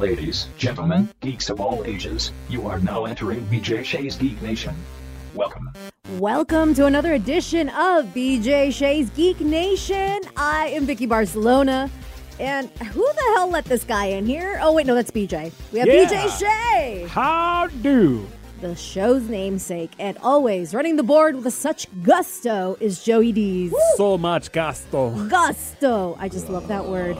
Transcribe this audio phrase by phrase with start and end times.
[0.00, 4.72] Ladies, gentlemen, geeks of all ages, you are now entering BJ Shea's Geek Nation.
[5.34, 5.68] Welcome.
[6.20, 10.20] Welcome to another edition of BJ Shea's Geek Nation.
[10.36, 11.90] I am Vicky Barcelona.
[12.38, 14.60] And who the hell let this guy in here?
[14.62, 15.50] Oh, wait, no, that's BJ.
[15.72, 16.04] We have Yeah.
[16.08, 18.24] BJ Shea, How do?
[18.60, 19.92] The show's namesake.
[19.98, 23.74] And always running the board with such gusto is Joey D's.
[23.96, 25.10] So much gusto.
[25.28, 26.16] Gusto.
[26.18, 27.16] I just love that word.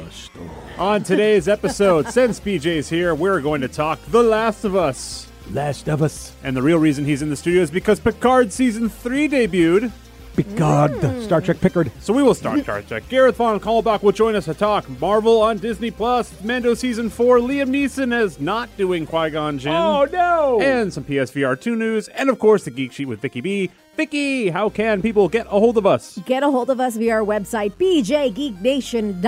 [0.78, 5.26] On today's episode, since BJ's here, we're going to talk The Last of Us.
[5.50, 6.32] Last of Us.
[6.44, 9.92] And the real reason he's in the studio is because Picard Season 3 debuted.
[10.36, 10.92] Picard.
[10.92, 11.24] Mm.
[11.24, 11.90] Star Trek Picard.
[12.00, 13.08] So we will start Star Trek.
[13.08, 17.38] Gareth Von Kallenbach will join us to talk Marvel on Disney Plus, Mando Season 4,
[17.38, 19.72] Liam Neeson as not doing Qui-Gon Jinn.
[19.72, 20.60] Oh, no.
[20.60, 23.70] And some PSVR 2 news, and of course the Geek Sheet with Vicky B.
[23.96, 26.18] Vicky, how can people get a hold of us?
[26.24, 29.20] Get a hold of us via our website, bjgeeknation.com.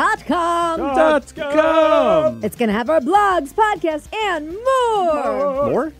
[0.78, 2.42] Dot com.
[2.44, 5.70] It's going to have our blogs, podcasts, and more.
[5.70, 5.92] More?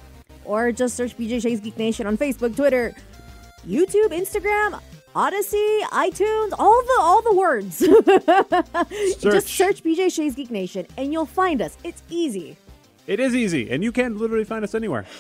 [0.45, 2.95] or just search BJ Shea's Geek Nation on Facebook, Twitter,
[3.67, 4.81] YouTube, Instagram,
[5.15, 7.79] Audacy, iTunes, all the all the words.
[9.21, 11.77] just search BJ Shea's Geek Nation and you'll find us.
[11.85, 12.57] It's easy.
[13.07, 15.05] It is easy, and you can literally find us anywhere.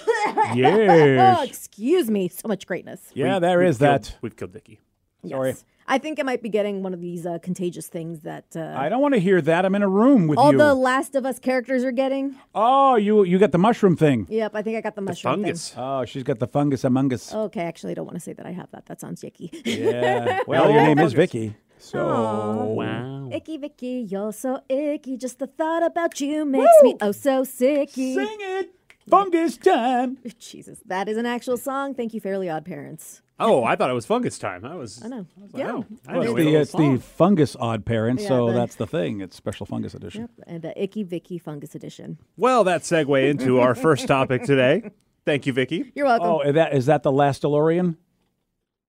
[0.55, 3.01] Oh, excuse me, so much greatness.
[3.13, 4.17] yeah, We- there killed- that.
[4.23, 4.81] We've killed Vicky.
[5.29, 5.55] Sorry.
[5.89, 5.95] Yes.
[5.95, 8.89] I think I might be getting one of these uh, contagious things that uh, I
[8.89, 9.65] don't want to hear that.
[9.65, 10.59] I'm in a room with all you.
[10.59, 12.37] the Last of Us characters are getting.
[12.55, 14.27] oh, you you got the mushroom thing.
[14.31, 15.75] Yep, I think I got the mushroom Fungus.
[15.77, 17.31] Oh, she's got the fungus among us.
[17.31, 17.39] thing.
[17.41, 18.87] Okay, actually, I don't want to say that I have that.
[18.87, 19.51] That sounds yucky.
[19.65, 20.41] Yeah.
[20.47, 21.57] Well, your name is Vicky.
[21.79, 22.75] So.
[22.77, 23.29] Wow.
[23.33, 25.17] Icky Vicky, you're so icky.
[25.17, 28.15] Just the thought about you makes me oh so sicky.
[28.15, 28.71] Sing it.
[29.09, 30.19] Fungus time.
[30.39, 31.95] Jesus, that is an actual song.
[31.95, 33.21] Thank you, Fairly Odd Parents.
[33.39, 34.65] Oh, I thought it was fungus time.
[34.65, 35.03] I was.
[35.05, 35.27] I know.
[35.37, 35.73] I was like, Yeah.
[35.73, 38.77] oh, I it's the, it was it's the fungus odd parents, Yeah, so the- that's
[38.77, 39.21] the thing.
[39.21, 40.23] It's special fungus edition.
[40.23, 42.19] Yep, and uh, Icky Vicky Fungus Edition.
[42.37, 44.91] Well, that segue into our first topic today.
[45.25, 45.91] Thank you, Vicky.
[45.97, 46.29] You're welcome.
[46.29, 47.97] Oh, is that is that the last DeLorean?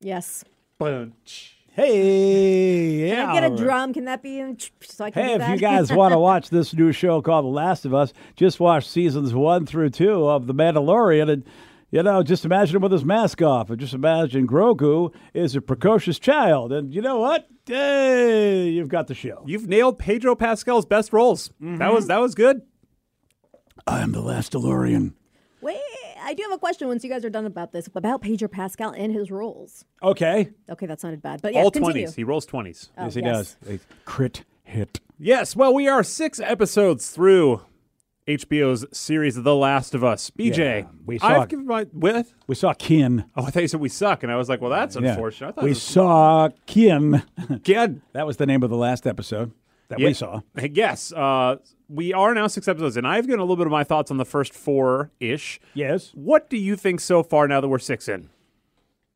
[0.02, 0.44] yes.
[0.78, 1.53] Bunch.
[1.75, 3.16] Hey, yeah.
[3.16, 3.94] Can I get a drum?
[3.94, 4.57] Can that be in?
[4.81, 5.50] So I can Hey, if that?
[5.50, 8.88] you guys want to watch this new show called The Last of Us, just watch
[8.88, 11.44] seasons one through two of The Mandalorian and.
[11.89, 15.61] You know, just imagine him with his mask off, and just imagine Grogu is a
[15.61, 16.73] precocious child.
[16.73, 17.47] And you know what?
[17.67, 19.44] Hey, you've got the show.
[19.45, 21.50] You've nailed Pedro Pascal's best roles.
[21.59, 21.94] That mm-hmm.
[21.94, 22.63] was that was good.
[23.85, 25.13] I am the last DeLorean.
[25.61, 25.78] Wait,
[26.23, 26.88] I do have a question.
[26.88, 29.85] Once you guys are done about this, about Pedro Pascal and his roles.
[30.01, 30.50] Okay.
[30.69, 31.94] Okay, that sounded bad, but yeah, All continue.
[31.94, 32.16] twenties.
[32.16, 32.89] He rolls twenties.
[32.97, 33.56] Oh, yes, he yes.
[33.66, 33.75] does.
[33.75, 35.00] A crit hit.
[35.19, 35.56] Yes.
[35.56, 37.61] Well, we are six episodes through
[38.28, 40.29] HBO's series The Last of Us.
[40.29, 42.34] BJ, Yeah, we saw- I've given my with.
[42.47, 43.25] We saw Kin.
[43.35, 45.09] Oh, I thought you said we suck, and I was like, well, that's Yeah.
[45.11, 45.50] unfortunate.
[45.50, 47.22] I thought We it was saw Kin.
[47.63, 48.01] good.
[48.13, 49.51] that was the name of the last episode
[49.90, 50.07] that Yeah.
[50.07, 50.40] we saw.
[50.57, 51.57] Yes, uh,
[51.93, 54.17] we are now six episodes, and I've given a little bit of my thoughts on
[54.17, 55.59] the first four ish.
[55.73, 56.11] Yes.
[56.15, 58.29] What do you think so far now that we're six in?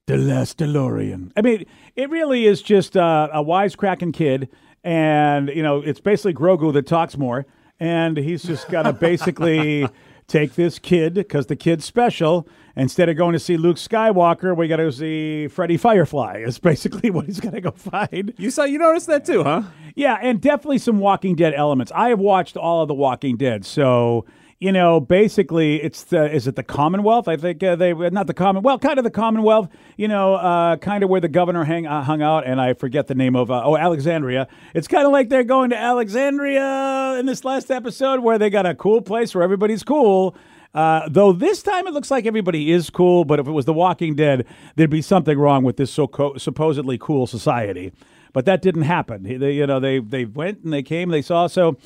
[0.05, 1.31] The Last DeLorean.
[1.35, 1.65] I mean,
[1.95, 4.47] it really is just uh, a wisecracking kid,
[4.83, 7.45] and you know, it's basically Grogu that talks more,
[7.79, 9.89] and he's just gonna basically
[10.27, 12.47] take this kid because the kid's special.
[12.75, 16.37] Instead of going to see Luke Skywalker, we got to see Freddy Firefly.
[16.45, 18.33] Is basically what he's gonna go find.
[18.37, 19.63] You saw, you noticed that too, huh?
[19.95, 21.91] Yeah, and definitely some Walking Dead elements.
[21.95, 24.25] I have watched all of the Walking Dead, so
[24.59, 27.27] you know, basically, it's the is it the Commonwealth?
[27.27, 29.69] I think uh, they not the Common, well, kind of the Commonwealth.
[29.97, 33.05] You know, uh, kind of where the governor hang uh, hung out, and I forget
[33.05, 34.47] the name of uh, oh Alexandria.
[34.73, 38.65] It's kind of like they're going to Alexandria in this last episode, where they got
[38.65, 40.35] a cool place where everybody's cool.
[40.73, 43.73] Uh, though this time it looks like everybody is cool, but if it was The
[43.73, 44.45] Walking Dead,
[44.75, 47.93] there'd be something wrong with this so co- supposedly cool society.
[48.33, 49.23] But that didn't happen.
[49.39, 51.45] They, you know, they they went and they came, they saw.
[51.45, 51.77] So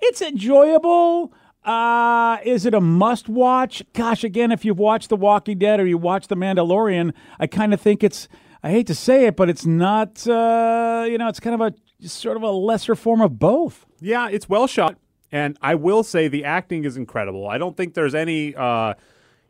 [0.00, 1.32] it's enjoyable.
[1.64, 3.82] Uh, is it a must watch?
[3.92, 7.74] Gosh, again, if you've watched The Walking Dead or you watch The Mandalorian, I kind
[7.74, 8.28] of think it's.
[8.62, 10.26] I hate to say it, but it's not.
[10.26, 13.86] Uh, you know, it's kind of a sort of a lesser form of both.
[14.00, 14.96] Yeah, it's well shot,
[15.30, 17.48] and I will say the acting is incredible.
[17.48, 18.94] I don't think there's any, uh,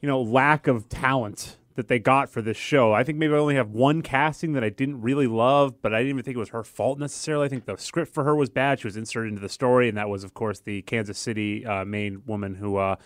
[0.01, 2.93] you know, lack of talent that they got for this show.
[2.93, 5.99] I think maybe I only have one casting that I didn't really love, but I
[5.99, 7.47] didn't even think it was her fault necessarily.
[7.47, 8.81] I think the script for her was bad.
[8.81, 11.85] She was inserted into the story, and that was, of course, the Kansas City uh,
[11.85, 12.97] main woman who uh,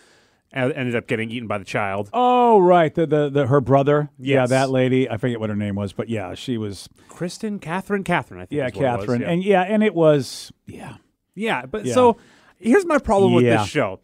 [0.51, 2.09] ended up getting eaten by the child.
[2.13, 2.93] Oh, right.
[2.93, 4.09] The the, the her brother.
[4.17, 5.07] Yeah, that lady.
[5.07, 6.89] I forget what her name was, but yeah, she was.
[7.09, 8.57] Kristen, Catherine, Catherine, I think.
[8.57, 9.21] Yeah, is what it was, Catherine.
[9.21, 9.29] yeah.
[9.29, 10.51] And yeah, and it was.
[10.65, 10.95] Yeah.
[11.35, 11.93] Yeah, but Yeah.
[11.93, 12.17] so
[12.57, 13.99] here's my problem with this show.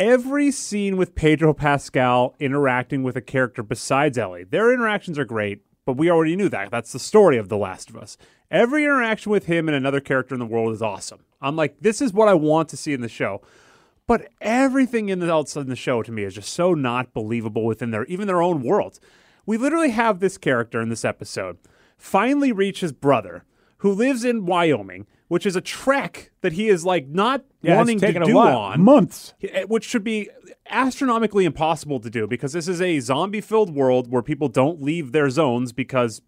[0.00, 5.60] Every scene with Pedro Pascal interacting with a character besides Ellie, their interactions are great,
[5.84, 6.70] but we already knew that.
[6.70, 8.16] That's the story of The Last of Us.
[8.50, 11.20] Every interaction with him and another character in the world is awesome.
[11.42, 13.42] I'm like, this is what I want to see in the show.
[14.06, 17.66] But everything in the else in the show to me is just so not believable
[17.66, 19.00] within their even their own world.
[19.44, 21.58] We literally have this character in this episode
[21.98, 23.44] finally reach his brother,
[23.76, 28.00] who lives in Wyoming, which is a trek that he is like not Yeah, wanting
[28.00, 28.80] to a do on.
[28.82, 29.32] Months.
[29.44, 30.28] eh, which should be
[30.68, 35.12] astronomically impossible to do because this is a zombie filled world where people don't leave
[35.12, 36.20] their zones because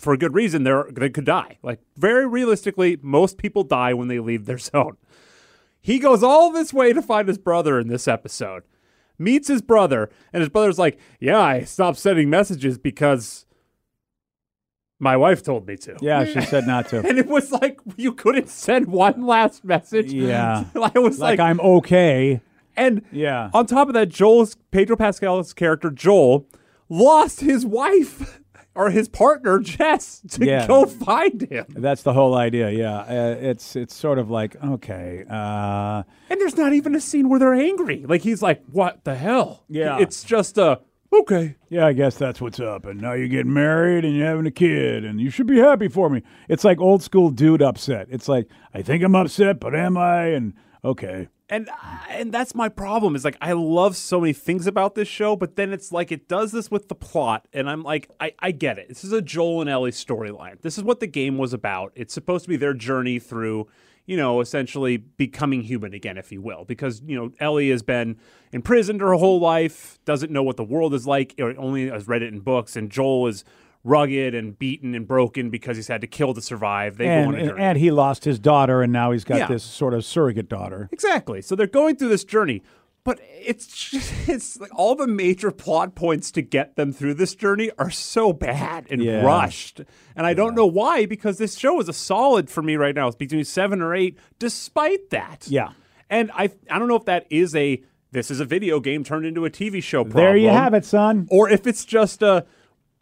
[0.00, 1.58] for a good reason they're they could die.
[1.62, 4.96] Like very realistically most people die when they leave their zone.
[5.80, 8.64] He goes all this way to find his brother in this episode
[9.16, 13.46] meets his brother and his brother's like yeah i stopped sending messages because
[15.04, 16.98] my wife told me to Yeah, she said not to.
[17.08, 20.64] and it was like you couldn't send one last message Yeah.
[20.94, 22.40] i was like, like I'm okay.
[22.76, 23.50] and Yeah.
[23.54, 26.46] on top of that, Joel's Pedro Pascal's character Joel
[26.88, 28.40] lost his wife
[28.74, 30.66] or his partner Jess to Yeah.
[30.66, 31.66] go find him.
[31.68, 32.70] That's the whole idea.
[32.70, 37.28] Yeah, uh, it's it's sort of like okay, uh, And there's not even a scene
[37.28, 38.04] where they're angry.
[38.12, 39.98] Like he's like, "What the hell?" Yeah.
[40.00, 40.80] It's just a
[41.20, 41.56] okay.
[41.68, 42.86] yeah, I guess that's what's up.
[42.86, 45.88] And now you're getting married and you're having a kid, and you should be happy
[45.88, 46.22] for me.
[46.48, 48.06] It's like old school dude upset.
[48.10, 50.26] It's like I think I'm upset, but am I?
[50.26, 53.14] And okay, And uh, and that's my problem.
[53.14, 56.26] Is like I love so many things about this show, but then it's like it
[56.28, 58.88] does this with the plot, and I'm like, I, I get it.
[58.88, 60.60] This is a Joel and Ellie storyline.
[60.62, 61.92] This is what the game was about.
[61.94, 63.68] It's supposed to be their journey through,
[64.06, 68.16] you know, essentially becoming human again, if you will, because you know Ellie has been
[68.52, 72.22] imprisoned her whole life, doesn't know what the world is like, or only has read
[72.22, 73.44] it in books, and Joel is
[73.82, 76.96] rugged and beaten and broken because he's had to kill to survive.
[76.96, 77.62] They go and on a and, journey.
[77.62, 79.46] and he lost his daughter, and now he's got Yeah.
[79.48, 80.88] this sort of surrogate daughter.
[80.90, 81.42] Exactly.
[81.42, 82.62] So they're going through this journey,
[83.04, 87.34] but it's just, it's like all the major plot points to get them through this
[87.34, 89.22] journey are so bad and Yeah.
[89.24, 89.82] rushed.
[90.16, 93.06] And I don't know why because this show is a solid for me right now.
[93.08, 95.46] It's between 7 or 8 despite that.
[95.48, 95.72] Yeah.
[96.10, 99.26] And I I don't know if that is a this is a video game turned
[99.26, 100.24] into a TV show problem.
[100.24, 101.26] There you have it, son.
[101.30, 102.46] Or if it's just a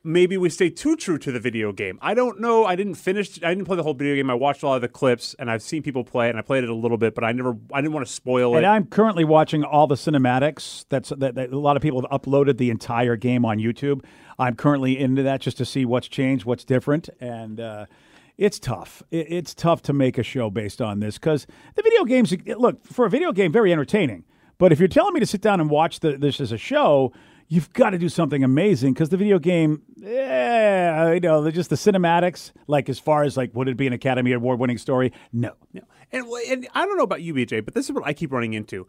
[0.04, 1.98] maybe we stay too true to the video game.
[2.02, 2.64] I don't know.
[2.64, 3.42] I didn't finish.
[3.42, 4.30] I didn't play the whole video game.
[4.30, 6.42] I watched a lot of the clips, and I've seen people play it, and I
[6.42, 7.56] played it a little bit, but I never.
[7.72, 8.58] I didn't want to spoil it.
[8.58, 8.66] And.
[8.66, 10.84] I'm currently watching all the cinematics.
[10.88, 14.04] That's that, that a lot of people have uploaded the entire game on YouTube.
[14.38, 17.86] I'm currently into that just to see what's changed, what's different, and uh,
[18.38, 19.02] it's tough.
[19.10, 22.84] It, it's tough to make a show based on this because the video games look
[22.86, 24.24] for a video game very entertaining.
[24.58, 27.12] But if you're telling me to sit down and watch the, this as a show,
[27.48, 31.76] you've got to do something amazing because the video game, yeah, you know, just the
[31.76, 32.52] cinematics.
[32.66, 35.12] Like as far as like would it be an Academy Award winning story?
[35.32, 35.54] No.
[35.72, 35.82] No.
[36.10, 38.54] And, and I don't know about you, BJ, but this is what I keep running
[38.54, 38.86] into.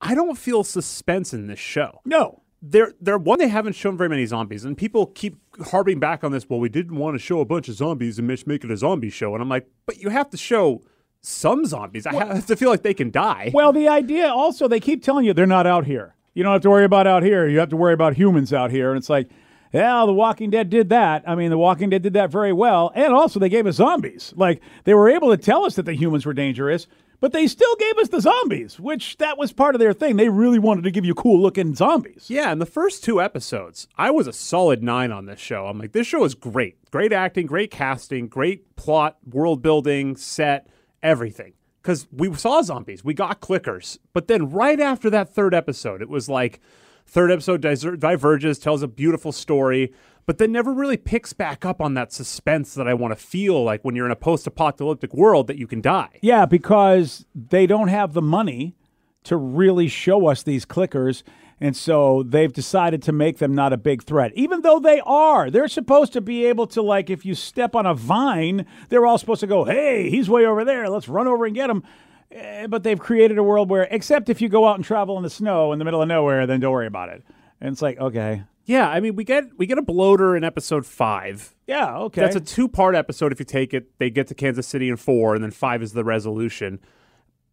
[0.00, 2.00] I don't feel suspense in this show.
[2.04, 2.42] No.
[2.62, 5.38] They're, they're one, they haven't shown very many zombies, and people keep
[5.68, 6.46] harping back on this.
[6.46, 9.08] Well, we didn't want to show a bunch of zombies and make it a zombie
[9.08, 9.32] show.
[9.32, 10.82] And I'm like, but you have to show
[11.22, 12.06] some zombies.
[12.06, 13.50] I have to feel like they can die.
[13.54, 16.14] Well, the idea also, they keep telling you they're not out here.
[16.34, 17.48] You don't have to worry about out here.
[17.48, 18.90] You have to worry about humans out here.
[18.90, 19.28] And it's like,
[19.72, 21.22] yeah, The Walking Dead did that.
[21.26, 22.90] I mean, The Walking Dead did that very well.
[22.94, 24.32] And also, they gave us zombies.
[24.36, 26.86] Like, they were able to tell us that the humans were dangerous,
[27.20, 30.16] but they still gave us the zombies, which that was part of their thing.
[30.16, 32.26] They really wanted to give you cool looking zombies.
[32.28, 35.66] Yeah, in the first two episodes, I was a solid nine on this show.
[35.66, 36.90] I'm like, this show is great.
[36.90, 40.68] Great acting, great casting, great plot, world building, set,
[41.02, 41.52] everything.
[41.82, 43.98] Because we saw zombies, we got clickers.
[44.12, 46.60] But then right after that third episode, it was like,
[47.06, 47.60] third episode
[47.98, 49.92] diverges, tells a beautiful story,
[50.26, 53.64] but then never really picks back up on that suspense that I want to feel
[53.64, 56.18] like when you're in a post apocalyptic world that you can die.
[56.22, 58.76] Yeah, because they don't have the money
[59.24, 61.22] to really show us these clickers.
[61.60, 65.50] And so they've decided to make them not a big threat, even though they are.
[65.50, 69.18] They're supposed to be able to, like, if you step on a vine, they're all
[69.18, 70.88] supposed to go, hey, he's way over there.
[70.88, 71.82] Let's run over and get him.
[72.30, 75.22] Eh, But they've created a world where, except if you go out and travel in
[75.22, 77.22] the snow in the middle of nowhere, then don't worry about it.
[77.60, 78.44] And it's like, okay.
[78.64, 81.54] Yeah, I mean, we get we get a bloater in episode five.
[81.66, 82.20] Yeah, okay.
[82.20, 83.98] That's a two part episode if you take it.
[83.98, 86.78] They get to Kansas City in four, and then five is the resolution.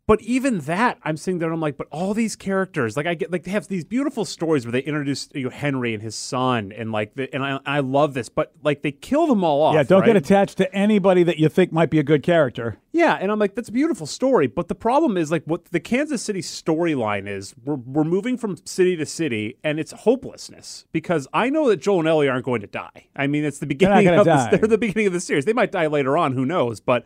[0.07, 3.13] But even that, I'm sitting there and I'm like, but all these characters, like I
[3.13, 6.15] get, like they have these beautiful stories where they introduce you know, Henry and his
[6.15, 9.61] son, and like, the, and I, I love this, but like they kill them all
[9.61, 9.75] off.
[9.75, 12.77] yeah, don't get attached to anybody that you think might be a good character.
[12.93, 14.47] Yeah, and I'm like, that's a beautiful story.
[14.47, 18.55] But the problem is, like, what the Kansas City storyline is, we're, we're moving from
[18.65, 22.61] city to city, and it's hopelessness because I know that Joel and Ellie aren't going
[22.61, 23.09] to die.
[23.13, 25.43] I mean, it's the beginning of the, they're the beginning of the series.
[25.43, 26.79] They might die later on, who knows?
[26.79, 27.05] But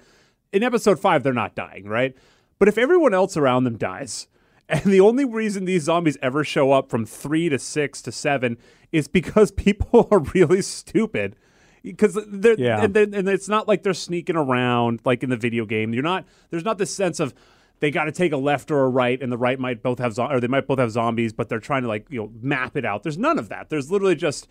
[0.54, 2.16] in episode five, they're not dying, right?
[2.62, 4.28] But if everyone else around them dies,
[4.70, 8.60] and the only reason these zombies ever show up from three to six to seven
[8.92, 11.36] is because people are really stupid.
[11.82, 12.84] Because they're, Yeah.
[12.84, 15.92] and, then- and it's not like they're sneaking around like in the video game.
[15.96, 16.24] You're not.
[16.52, 17.34] There's not this sense of
[17.80, 20.14] they got to take a left or a right, and the right might both have
[20.14, 22.78] zo- or they might both have zombies, but they're trying to like you know map
[22.78, 23.02] it out.
[23.02, 23.72] There's none of that.
[23.72, 24.48] There's literally just,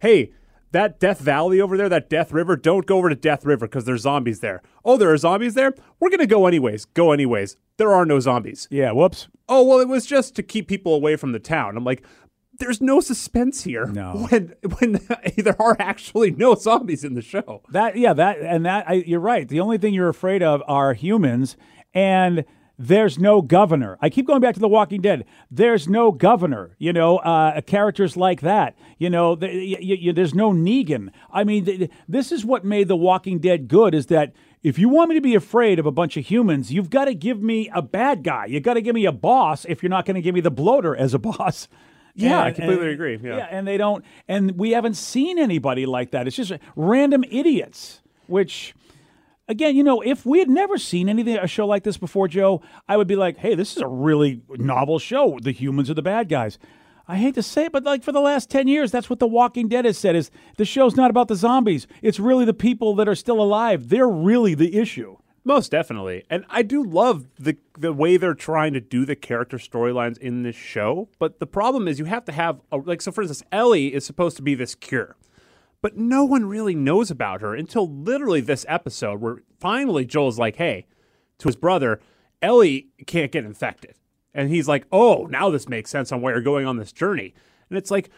[0.00, 0.32] hey,
[0.72, 3.84] that Death Valley over there, that Death River, don't go over to Death River because
[3.84, 4.62] there's zombies there.
[4.84, 5.74] Oh, there are zombies there.
[6.00, 6.86] We're gonna go anyways.
[6.86, 7.56] Go anyways.
[7.76, 8.68] There are no zombies.
[8.70, 9.28] Yeah, whoops.
[9.48, 11.76] Oh well, it was just to keep people away from the town.
[11.76, 12.02] I'm like.
[12.58, 13.86] There's no suspense here.
[13.86, 14.12] No.
[14.30, 15.00] When when
[15.38, 17.62] there are actually no zombies in the show.
[17.70, 19.48] That yeah, that and that I, you're right.
[19.48, 21.56] The only thing you're afraid of are humans,
[21.94, 22.44] and
[22.78, 23.98] there's no governor.
[24.00, 25.24] I keep going back to The Walking Dead.
[25.50, 26.74] There's no governor.
[26.78, 28.76] You know, uh, characters like that.
[28.98, 31.10] You know, the, there's no Negan.
[31.30, 33.94] I mean, th- this is what made The Walking Dead good.
[33.94, 36.90] Is that if you want me to be afraid of a bunch of humans, you've
[36.90, 38.46] got to give me a bad guy.
[38.46, 39.64] You've got to give me a boss.
[39.68, 41.68] If you're not going to give me the bloater as a boss.
[42.14, 43.18] Yeah, I completely and- agree.
[43.22, 43.46] Yeah.
[43.50, 46.26] and they don't, and we haven't seen anybody like that.
[46.26, 48.00] It's just random idiots.
[48.28, 48.74] Which,
[49.48, 52.62] again, you know, if we had never seen anything a show like this before, Joe,
[52.88, 55.38] I would be like, hey, this is a really novel show.
[55.42, 56.58] The humans are the bad guys.
[57.08, 59.26] I hate to say it, but like for the last 10 years, that's what The
[59.26, 61.86] Walking Dead has said is the show's not about the zombies.
[62.00, 63.88] It's really the people that are still alive.
[63.88, 65.16] They're really the issue.
[65.44, 66.24] Most definitely.
[66.30, 70.44] And I do love the the way they're trying to do the character storylines in
[70.44, 71.08] this show.
[71.18, 74.06] But the problem is you have to have a, like so for instance, Ellie is
[74.06, 75.16] supposed to be this cure.
[75.82, 80.56] But no one really knows about her until literally this episode where finally Joel's like,
[80.56, 80.86] hey,
[81.38, 82.00] to his brother,
[82.40, 83.96] Ellie can't get infected.
[84.32, 87.34] And he's like, oh, now this makes sense on why you're going on this journey.
[87.68, 88.10] And it's like,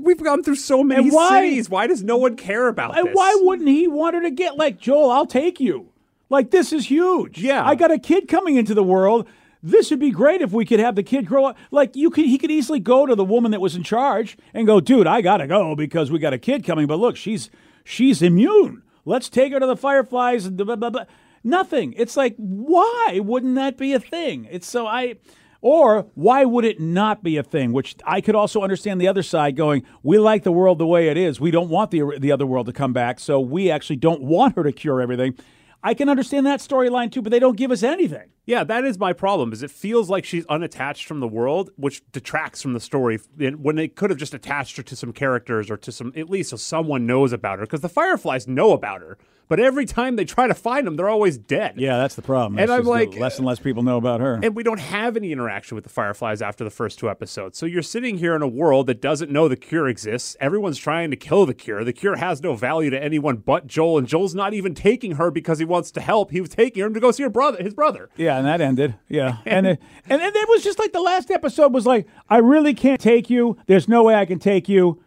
[0.00, 1.68] we've gone through so many And why- cities.
[1.70, 3.14] Why does no one care about And this?
[3.14, 5.10] why wouldn't he want her to get like Joel?
[5.10, 5.92] I'll take you.
[6.30, 7.38] Like this is huge.
[7.38, 7.66] Yeah.
[7.66, 9.28] I got a kid coming into the world.
[9.62, 11.58] This would be great if we could have the kid grow up.
[11.70, 14.66] Like you could, he could easily go to the woman that was in charge and
[14.66, 16.86] go, dude, I gotta go because we got a kid coming.
[16.86, 17.50] But look, she's
[17.84, 18.82] she's immune.
[19.04, 21.04] Let's take her to the fireflies and blah blah blah.
[21.42, 21.94] Nothing.
[21.96, 24.48] It's like, why wouldn't that be a thing?
[24.50, 25.16] It's so I.
[25.62, 27.72] Or why would it not be a thing?
[27.72, 31.08] Which I could also understand the other side going, we like the world the way
[31.08, 31.38] it is.
[31.38, 34.56] We don't want the the other world to come back, so we actually don't want
[34.56, 35.34] her to cure everything.
[35.82, 38.30] I can understand that storyline too, but they don't give us anything.
[38.44, 39.52] Yeah, that is my problem.
[39.52, 43.18] Is it feels like she's unattached from the world, which detracts from the story.
[43.38, 46.50] When they could have just attached her to some characters or to some, at least
[46.50, 49.16] so someone knows about her, because the Fireflies know about her.
[49.50, 51.74] But every time they try to find them, they're always dead.
[51.76, 52.60] Yeah, that's the problem.
[52.60, 54.38] And I'm like- less and less people know about her.
[54.40, 57.58] And we don't have any interaction with the Fireflies after the first two episodes.
[57.58, 60.36] So you're sitting here in a world that doesn't know the cure exists.
[60.38, 61.82] Everyone's trying to kill the cure.
[61.82, 65.32] The cure has no value to anyone but Joel, and Joel's not even taking her
[65.32, 66.30] because he wants to help.
[66.30, 68.08] He was taking her to go see her brother, his brother.
[68.16, 68.94] Yeah, and that ended.
[69.08, 72.38] Yeah, and it, and and it was just like the last episode was like, I
[72.38, 73.56] really can't take you.
[73.66, 75.02] There's no way I can take you.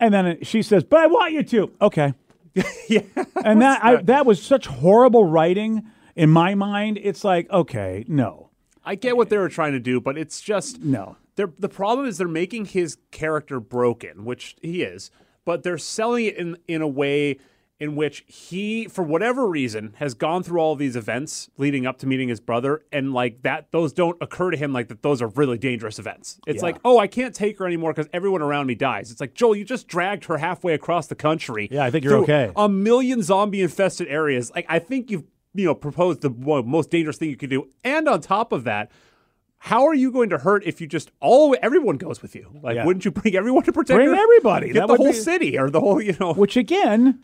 [0.00, 2.14] And then she says, "But I want you to." Okay.
[2.88, 3.02] yeah.
[3.44, 5.84] And that I, that was such horrible writing
[6.16, 6.98] in my mind.
[7.02, 8.50] It's like, okay, no,
[8.84, 11.16] I get what they were trying to do, but it's just no.
[11.36, 15.10] they're, the problem is they're making his character broken, which he is,
[15.44, 17.38] but they're selling it in in a way
[17.80, 22.06] in which he, for whatever reason, has gone through all these events leading up to
[22.06, 25.02] meeting his brother, and like that, those don't occur to him like that.
[25.02, 26.38] Those are really dangerous events.
[26.46, 26.62] It's Yeah.
[26.62, 29.10] like, oh, I can't take her anymore because everyone around me dies.
[29.10, 31.68] It's like Joel, you just dragged her halfway across the country.
[31.72, 32.52] Yeah, I think you're okay.
[32.54, 34.52] A million zombie infested areas.
[34.54, 38.06] Like I think you've you know proposed the most dangerous thing you could do, and
[38.08, 38.90] on top of that.
[39.62, 42.48] How are you going to hurt if you just all everyone goes with you?
[42.62, 42.86] Like, Yeah.
[42.86, 44.14] wouldn't you bring everyone to protect Bring her?
[44.14, 44.68] everybody.
[44.68, 46.32] Get That the whole be- city or the whole, you know.
[46.32, 47.18] Which again,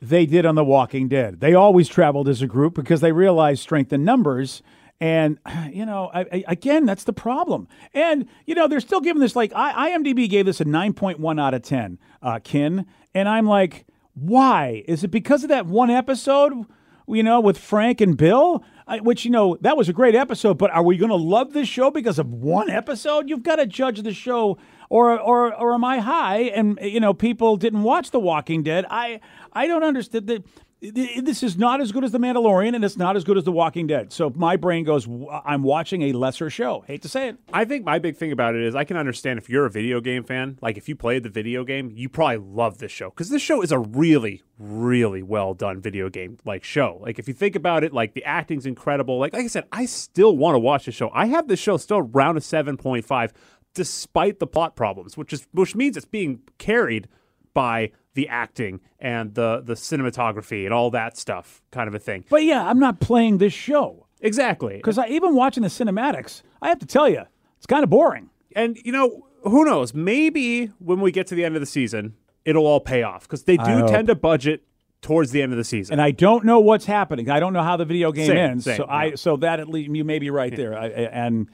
[0.00, 1.40] they did on The Walking Dead.
[1.40, 4.62] They always traveled as a group because they realized strength in numbers.
[5.00, 5.38] And
[5.72, 7.68] you know, I, I, again, that's the problem.
[7.94, 11.20] And you know, they're still giving this like I, IMDb gave this a nine point
[11.20, 14.82] one out of ten, uh, Kin, and I'm like, why?
[14.88, 16.64] Is it because of that one episode?
[17.08, 20.58] You know, with Frank and Bill, I, which you know that was a great episode.
[20.58, 23.28] But are we going to love this show because of one episode?
[23.28, 24.58] You've got to judge the show,
[24.88, 26.40] or or or am I high?
[26.54, 28.84] And you know, people didn't watch The Walking Dead.
[28.90, 29.20] I
[29.52, 30.44] I don't understand that.
[30.82, 33.50] This is not as good as The Mandalorian, and it's not as good as The
[33.50, 34.12] Walking Dead.
[34.12, 35.08] So my brain goes,
[35.42, 36.84] I'm watching a lesser show.
[36.86, 37.38] Hate to say it.
[37.50, 40.02] I think my big thing about it is I can understand if you're a video
[40.02, 43.30] game fan, like if you played the video game, you probably love this show because
[43.30, 46.98] this show is a really, really well done video game like show.
[47.00, 49.18] Like if you think about it, like the acting's incredible.
[49.18, 51.10] Like like I said, I still want to watch the show.
[51.14, 53.32] I have this show still around a seven point five,
[53.76, 57.06] despite the plot problems, which is which means it's being carried
[57.54, 62.24] by the acting and the the cinematography and all that stuff, kind of a thing.
[62.28, 64.76] But yeah, I'm not playing this show Exactly.
[64.76, 66.42] because I even watching the cinematics.
[66.60, 67.22] I have to tell you,
[67.58, 68.30] it's kind of boring.
[68.56, 69.94] And you know, who knows?
[69.94, 72.14] Maybe when we get to the end of the season,
[72.44, 74.62] it'll all pay off because they do tend to budget
[75.02, 75.92] towards the end of the season.
[75.92, 77.28] and I don't know what's happening.
[77.30, 78.64] I don't know how the video game Same, ends.
[78.64, 80.76] same, so I so that at least you may be right there.
[80.76, 81.48] I, I- and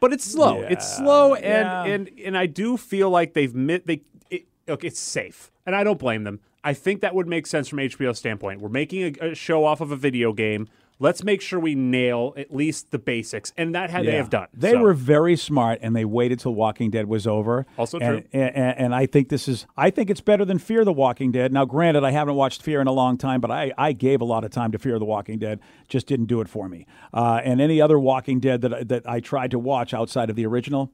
[0.00, 0.62] but it's slow.
[0.62, 1.84] It's slow, and yeah.
[1.84, 4.02] and and I do feel like they've mit they.
[4.30, 6.40] It, look, it's safe, and I don't blame them.
[6.64, 8.60] I think that would make sense from HBO's standpoint.
[8.60, 10.68] We're making a, a show off of a video game.
[10.98, 14.48] Let's make sure we nail at least the basics, and that had they have done.
[14.54, 17.66] They So, were very smart, and they waited till Walking Dead was over.
[17.76, 18.28] Also and, true.
[18.32, 19.66] And, and, and I think this is.
[19.76, 21.52] I think it's better than Fear the Walking Dead.
[21.52, 24.24] Now, granted, I haven't watched Fear in a long time, but I, I gave a
[24.24, 25.60] lot of time to Fear the Walking Dead.
[25.86, 26.86] Just didn't do it for me.
[27.12, 30.36] Uh, and any other Walking Dead that I- that I tried to watch outside of
[30.36, 30.92] the original.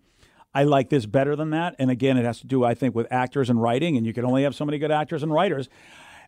[0.54, 1.76] I like this better than that.
[1.78, 4.24] And again, it has to do, I think, with actors and writing, and you can
[4.24, 5.68] only have so many good actors and writers.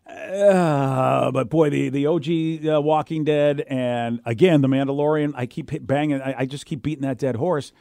[0.05, 5.33] Uh, but boy, the the OG uh, Walking Dead and again the Mandalorian.
[5.35, 6.21] I keep hit banging.
[6.21, 7.71] I, I just keep beating that dead horse.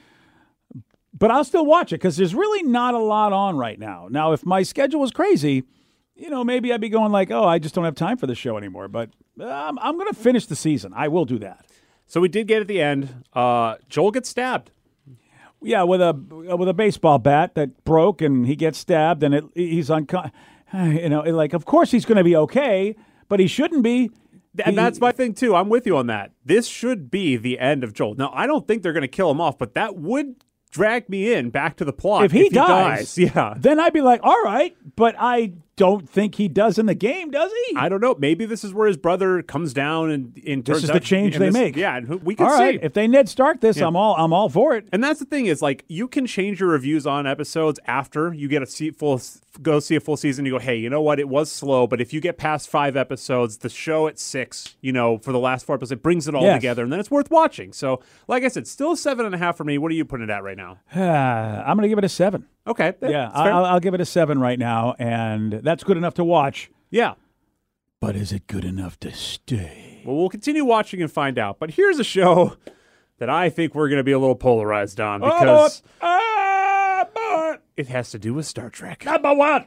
[1.16, 4.08] But I'll still watch it because there's really not a lot on right now.
[4.10, 5.62] Now, if my schedule was crazy,
[6.16, 8.34] you know, maybe I'd be going like, "Oh, I just don't have time for the
[8.34, 10.92] show anymore." But um, I'm going to finish the season.
[10.94, 11.66] I will do that.
[12.06, 13.24] So we did get at the end.
[13.32, 14.70] Uh, Joel gets stabbed.
[15.62, 16.12] Yeah, with a
[16.56, 20.30] with a baseball bat that broke, and he gets stabbed, and it, he's uncon.
[20.84, 22.96] You know, like of course he's going to be okay,
[23.28, 24.10] but he shouldn't be.
[24.64, 25.54] And that's my thing too.
[25.54, 26.32] I'm with you on that.
[26.44, 28.14] This should be the end of Joel.
[28.14, 30.36] Now, I don't think they're going to kill him off, but that would
[30.70, 33.54] drag me in back to the plot if he, dies, Yeah.
[33.56, 37.30] then I'd be like, all right, but I don't think he does in the game,
[37.30, 37.76] does he?
[37.76, 38.14] I don't know.
[38.18, 41.46] Maybe this is where his brother comes down and, and this is the change they
[41.46, 41.76] this- make.
[41.76, 42.62] Yeah, and we can all see.
[42.62, 44.88] right, if they Ned Stark this, I'm all I'm all for it.
[44.92, 48.46] And that's the thing is like you can change your reviews on episodes after you
[48.48, 49.20] get a see, full
[49.62, 50.44] go see a full season.
[50.46, 51.18] You go, hey, you know what?
[51.20, 54.92] It was slow, but if you get past five episodes, the show at six, you
[54.92, 56.56] know, for the last four episodes, it brings it all Yes.
[56.58, 57.72] together, and then it's worth watching.
[57.72, 59.78] So, like I said, still seven and a half for me.
[59.78, 60.78] What are you putting it at right now?
[60.94, 62.46] I'm going to give it a seven.
[62.66, 63.30] Okay, Yeah.
[63.34, 66.70] I'll, I'll give it a seven right now, and that's good enough to watch.
[66.90, 67.14] yeah.
[68.00, 70.02] But is it good enough to stay?
[70.04, 71.58] Well, we'll continue watching and find out.
[71.58, 72.56] But here's a show
[73.18, 78.10] that I think we're going to be a little polarized on because but it has
[78.10, 79.04] to do with Star Trek.
[79.04, 79.66] number one.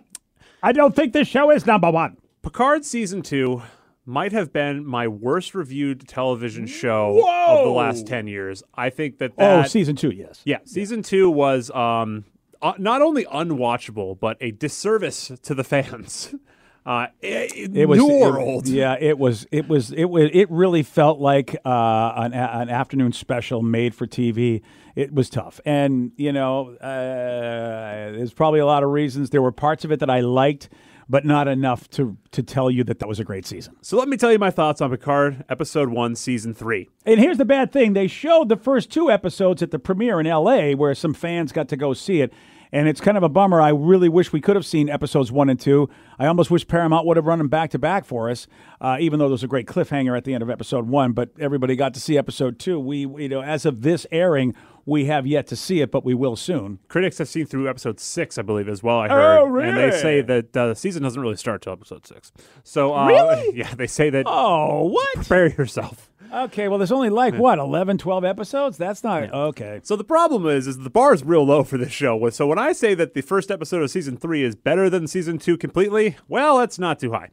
[0.62, 2.17] I don't think this show is number one.
[2.41, 3.62] Picard season two
[4.05, 8.63] might have been my worst reviewed television show of the last 10 years.
[8.75, 10.41] I think that Oh, season two, yes.
[10.45, 12.23] yeah, season two was um,
[12.61, 16.33] uh, not only unwatchable, but a disservice to the fans.
[16.87, 18.65] Uh, it, It was New it- World.
[18.69, 19.45] yeah, it was.
[19.51, 19.91] It was.
[19.91, 20.29] It was.
[20.31, 24.61] It really felt like uh, an, an afternoon special made for TV.
[24.95, 29.31] It was tough, and you know, uh, there's probably a lot of reasons.
[29.31, 30.69] There were parts of it that I liked,
[31.09, 33.75] but not enough to to tell you that that was a great season.
[33.81, 36.89] So let me tell you my thoughts on Picard, episode one, season three.
[37.05, 40.27] And here's the bad thing: they showed the first two episodes at the premiere in
[40.27, 42.33] L.A., where some fans got to go see it.
[42.69, 43.61] And it's kind of a bummer.
[43.61, 45.89] I really wish we could have seen episodes one and two.
[46.19, 48.45] I almost wish Paramount would have run them back to back for us,
[48.81, 51.13] uh, even though there was a great cliffhanger at the end of episode one.
[51.13, 52.77] But everybody got to see episode two.
[52.77, 54.53] We, you know, as of this airing,
[54.88, 56.80] we have yet to see it, but we will soon.
[56.88, 58.97] Critics have seen through episode six, I believe, as well.
[59.00, 62.08] I heard, Oh, and they say that uh, the season doesn't really start till episode
[62.08, 62.32] six.
[62.63, 63.52] So, uh, Really?
[63.58, 64.23] Yeah, they say that.
[64.28, 65.13] Oh, what?
[65.15, 66.10] Prepare yourself.
[66.34, 68.78] Okay, well, there's only like, what, 11, 12 episodes?
[68.78, 69.80] That's not, okay.
[69.84, 72.30] So the problem is, is the bar is real low for this show.
[72.30, 75.38] So when I say that the first episode of season three is better than season
[75.38, 77.30] two completely, well, that's not too high.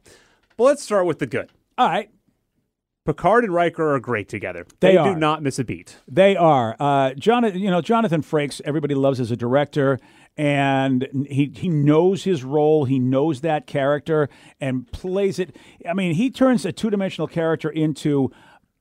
[0.57, 1.51] But let's start with the good.
[1.77, 2.09] All right.
[3.05, 4.65] Picard and Riker are great together.
[4.79, 5.15] They do are.
[5.15, 5.97] not miss a beat.
[6.07, 6.75] They are.
[6.79, 9.99] Uh, Jonathan, you know, Jonathan Frakes, everybody loves as a director,
[10.37, 12.85] and he he knows his role.
[12.85, 14.27] He knows that character
[14.59, 15.55] and plays it.
[15.87, 18.31] I mean, he turns a two dimensional character into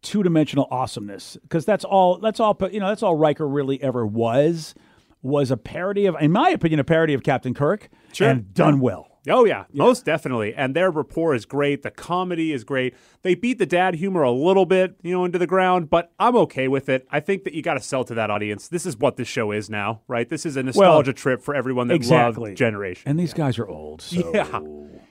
[0.03, 2.19] two dimensional awesomeness because that's all.
[2.19, 2.57] That's all.
[2.73, 4.75] You know, that's all Riker really ever was.
[5.23, 8.29] Was a parody of, in my opinion, a parody of Captain Kirk, Sure.
[8.29, 9.14] and done well.
[9.29, 10.55] Oh yeah, most definitely.
[10.55, 11.83] And their rapport is great.
[11.83, 12.95] The comedy is great.
[13.23, 16.37] They beat the dad humor a little bit, you know, into the ground, but I'm
[16.37, 17.07] okay with it.
[17.11, 18.69] I think that you got to sell to that audience.
[18.69, 20.29] This is what this show is now, right?
[20.29, 22.51] This is a nostalgia trip for everyone that exactly.
[22.51, 23.09] loved Generation.
[23.09, 24.03] And these guys are old.
[24.03, 24.33] So.
[24.35, 24.61] Yeah.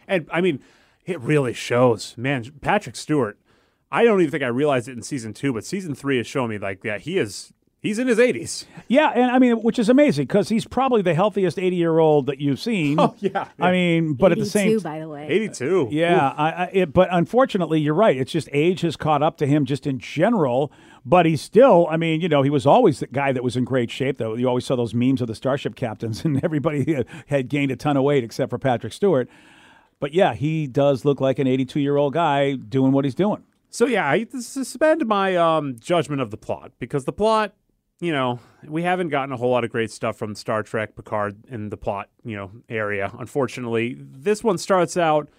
[0.08, 0.60] And I mean,
[1.06, 2.16] it really shows.
[2.18, 3.40] Man, Patrick Stewart,
[3.92, 6.50] I don't even think I realized it in season two, but season three is showing
[6.50, 8.66] me like, yeah, he is, he's in his 80s.
[8.88, 12.60] Yeah, and I mean, which is amazing because he's probably the healthiest eighty-year-old that you've
[12.60, 12.98] seen.
[13.04, 15.28] Oh, yeah, I mean, but at the same, 82, by the way.
[15.28, 15.90] 82.
[15.92, 18.16] yeah, I, I, it, but unfortunately, you're right.
[18.16, 20.72] It's just age has caught up to him, just in general.
[21.06, 23.66] But he's still, I mean, you know, he was always the guy that was in
[23.66, 24.20] great shape.
[24.20, 27.76] Though you always saw those memes of the starship captains, and everybody had gained a
[27.76, 29.30] ton of weight except for Patrick Stewart.
[30.00, 33.44] But yeah, he does look like an 82 year old guy doing what he's doing.
[33.70, 37.54] So yeah, I suspend my um, judgment of the plot because the plot,
[38.00, 41.36] you know, we haven't gotten a whole lot of great stuff from Star Trek, Picard,
[41.48, 43.12] in the plot, you know, area.
[43.18, 45.30] Unfortunately, this one starts out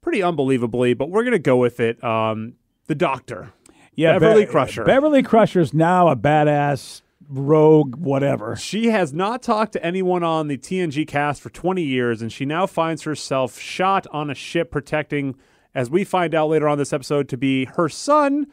[0.00, 2.02] pretty unbelievably, but we're gonna go with it.
[2.02, 2.54] Um,
[2.86, 3.52] the Doctor.
[3.94, 4.84] Yeah, Beverly Be- Crusher.
[4.84, 8.56] Beverly Crusher's now a badass rogue, whatever.
[8.56, 12.44] She has not talked to anyone on the TNG cast for 20 years, and she
[12.44, 15.34] now finds herself shot on a ship protecting,
[15.74, 18.46] as we find out later on this episode, to be her son.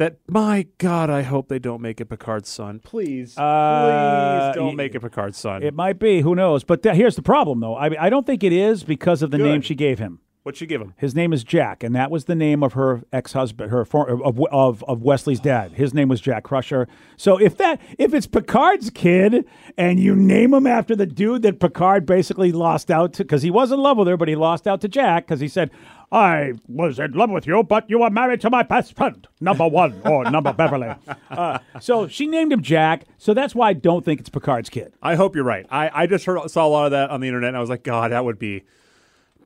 [0.00, 2.80] That my God, I hope they don't make it Picard's son.
[2.82, 5.62] Please, Uh, please don't y- make it Picard's son.
[5.62, 6.22] It might be.
[6.22, 6.64] Who knows?
[6.64, 7.74] But th- here's the problem, though.
[7.76, 9.44] I, I don't think it is because of the Good.
[9.44, 10.20] name she gave him.
[10.42, 10.94] What'd she give him?
[10.96, 14.40] His name is Jack, and that was the name of her ex-husband, her for, of,
[14.50, 15.72] of of Wesley's dad.
[15.72, 16.88] His name was Jack Crusher.
[17.18, 19.44] So if that if it's Picard's kid
[19.76, 23.50] and you name him after the dude that Picard basically lost out to, because he
[23.50, 25.70] was in love with her, but he lost out to Jack because he said,
[26.12, 29.66] "I was in love with you, but you were married to my best friend, number
[29.68, 30.94] one or number Beverly."
[31.30, 33.04] Uh, so she named him Jack.
[33.16, 34.92] So that's why I don't think it's Picard's kid.
[35.00, 35.64] I hope you're right.
[35.70, 37.70] I, I just heard saw a lot of that on the internet, and I was
[37.70, 38.64] like, God, that would be.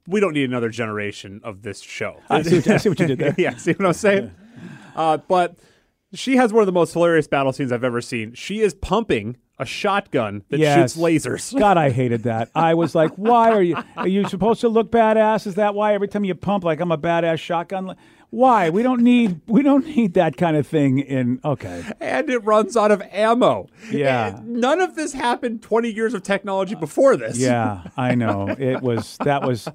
[0.07, 2.20] We don't need another generation of this show.
[2.31, 3.35] I see, what- I see what you did there.
[3.38, 4.31] yeah, see what I'm saying?
[4.96, 5.57] Uh, but
[6.14, 8.33] she has one of the most hilarious battle scenes I've ever seen.
[8.35, 10.95] She is pumping a shotgun that Yes.
[10.95, 11.57] shoots lasers.
[11.59, 12.51] God, I hated that.
[12.55, 13.77] I was like, why are you?
[13.97, 15.47] Are you supposed to look badass?
[15.47, 17.97] Is that why every time you pump like I'm a badass shotgun?
[18.35, 18.68] Why?
[18.70, 21.40] We don't need we don't need that kind of thing in.
[21.44, 23.68] Okay, and it runs out of ammo.
[23.90, 24.37] Yeah.
[24.38, 27.38] And none of this happened 20 years of technology before this.
[27.38, 28.49] yeah, I know.
[28.49, 29.68] It was that was.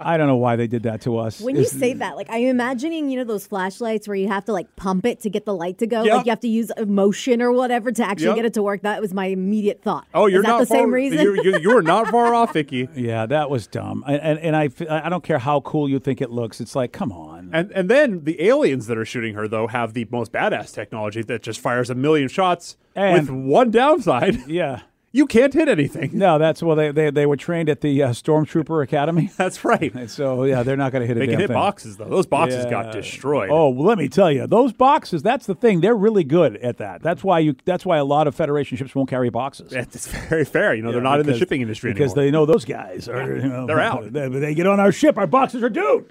[0.00, 1.40] I don't know why they did that to us.
[1.40, 4.52] When you say that, like I'm imagining, you know, those flashlights where you have to
[4.52, 6.04] like pump it to get the light to go.
[6.04, 6.16] Yep.
[6.18, 8.36] Like you have to use emotion or whatever to actually Yep.
[8.36, 8.82] get it to work.
[8.82, 10.06] That was my immediate thought.
[10.14, 11.18] Oh, you're Is that not the far, same reason?
[11.20, 12.88] You, you, you are not far off, Vicky.
[12.94, 14.04] yeah, that was dumb.
[14.06, 16.60] And and, and I f- I don't care how cool you think it looks.
[16.60, 17.37] It's like, come on.
[17.52, 21.22] And and then the aliens that are shooting her though have the most badass technology
[21.22, 24.38] that just fires a million shots And- with one downside.
[24.48, 24.80] Yeah.
[25.10, 26.10] You can't hit anything.
[26.12, 26.76] No, that's well.
[26.76, 29.30] They they, they were trained at the uh, Stormtrooper Academy.
[29.38, 29.92] That's right.
[29.94, 31.54] And so yeah, they're not going to hit a They can hit thing.
[31.54, 32.04] boxes though.
[32.10, 32.70] Those boxes Yeah.
[32.70, 33.48] got destroyed.
[33.50, 35.22] Oh, well, let me tell you, those boxes.
[35.22, 35.80] That's the thing.
[35.80, 37.02] They're really good at that.
[37.02, 37.56] That's why you.
[37.64, 39.72] That's why a lot of Federation ships won't carry boxes.
[39.72, 40.74] It's very fair.
[40.74, 42.24] You know, they're not in the shipping industry because anymore.
[42.26, 43.34] they know those guys are.
[43.34, 44.12] You know, They're out.
[44.12, 45.16] They, they get on our ship.
[45.16, 46.06] Our boxes are due.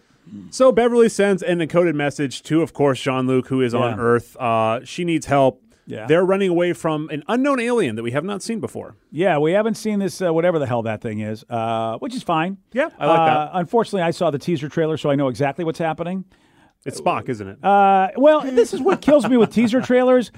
[0.50, 4.36] So Beverly sends an encoded message to, of course, Jean Luc, who is on Earth.
[4.38, 5.62] Uh, she needs help.
[5.86, 6.06] Yeah.
[6.06, 8.96] They're running away from an unknown alien that we have not seen before.
[9.10, 12.24] Yeah, we haven't seen this, uh, whatever the hell that thing is, uh, which is
[12.24, 12.58] fine.
[12.74, 13.38] Yeah, I like that.
[13.38, 16.26] Uh, Unfortunately, I saw the teaser trailer, so I know exactly what's happening.
[16.86, 17.64] It's Spock, isn't it?
[17.64, 20.32] Uh, well, this is what kills me with teaser trailers.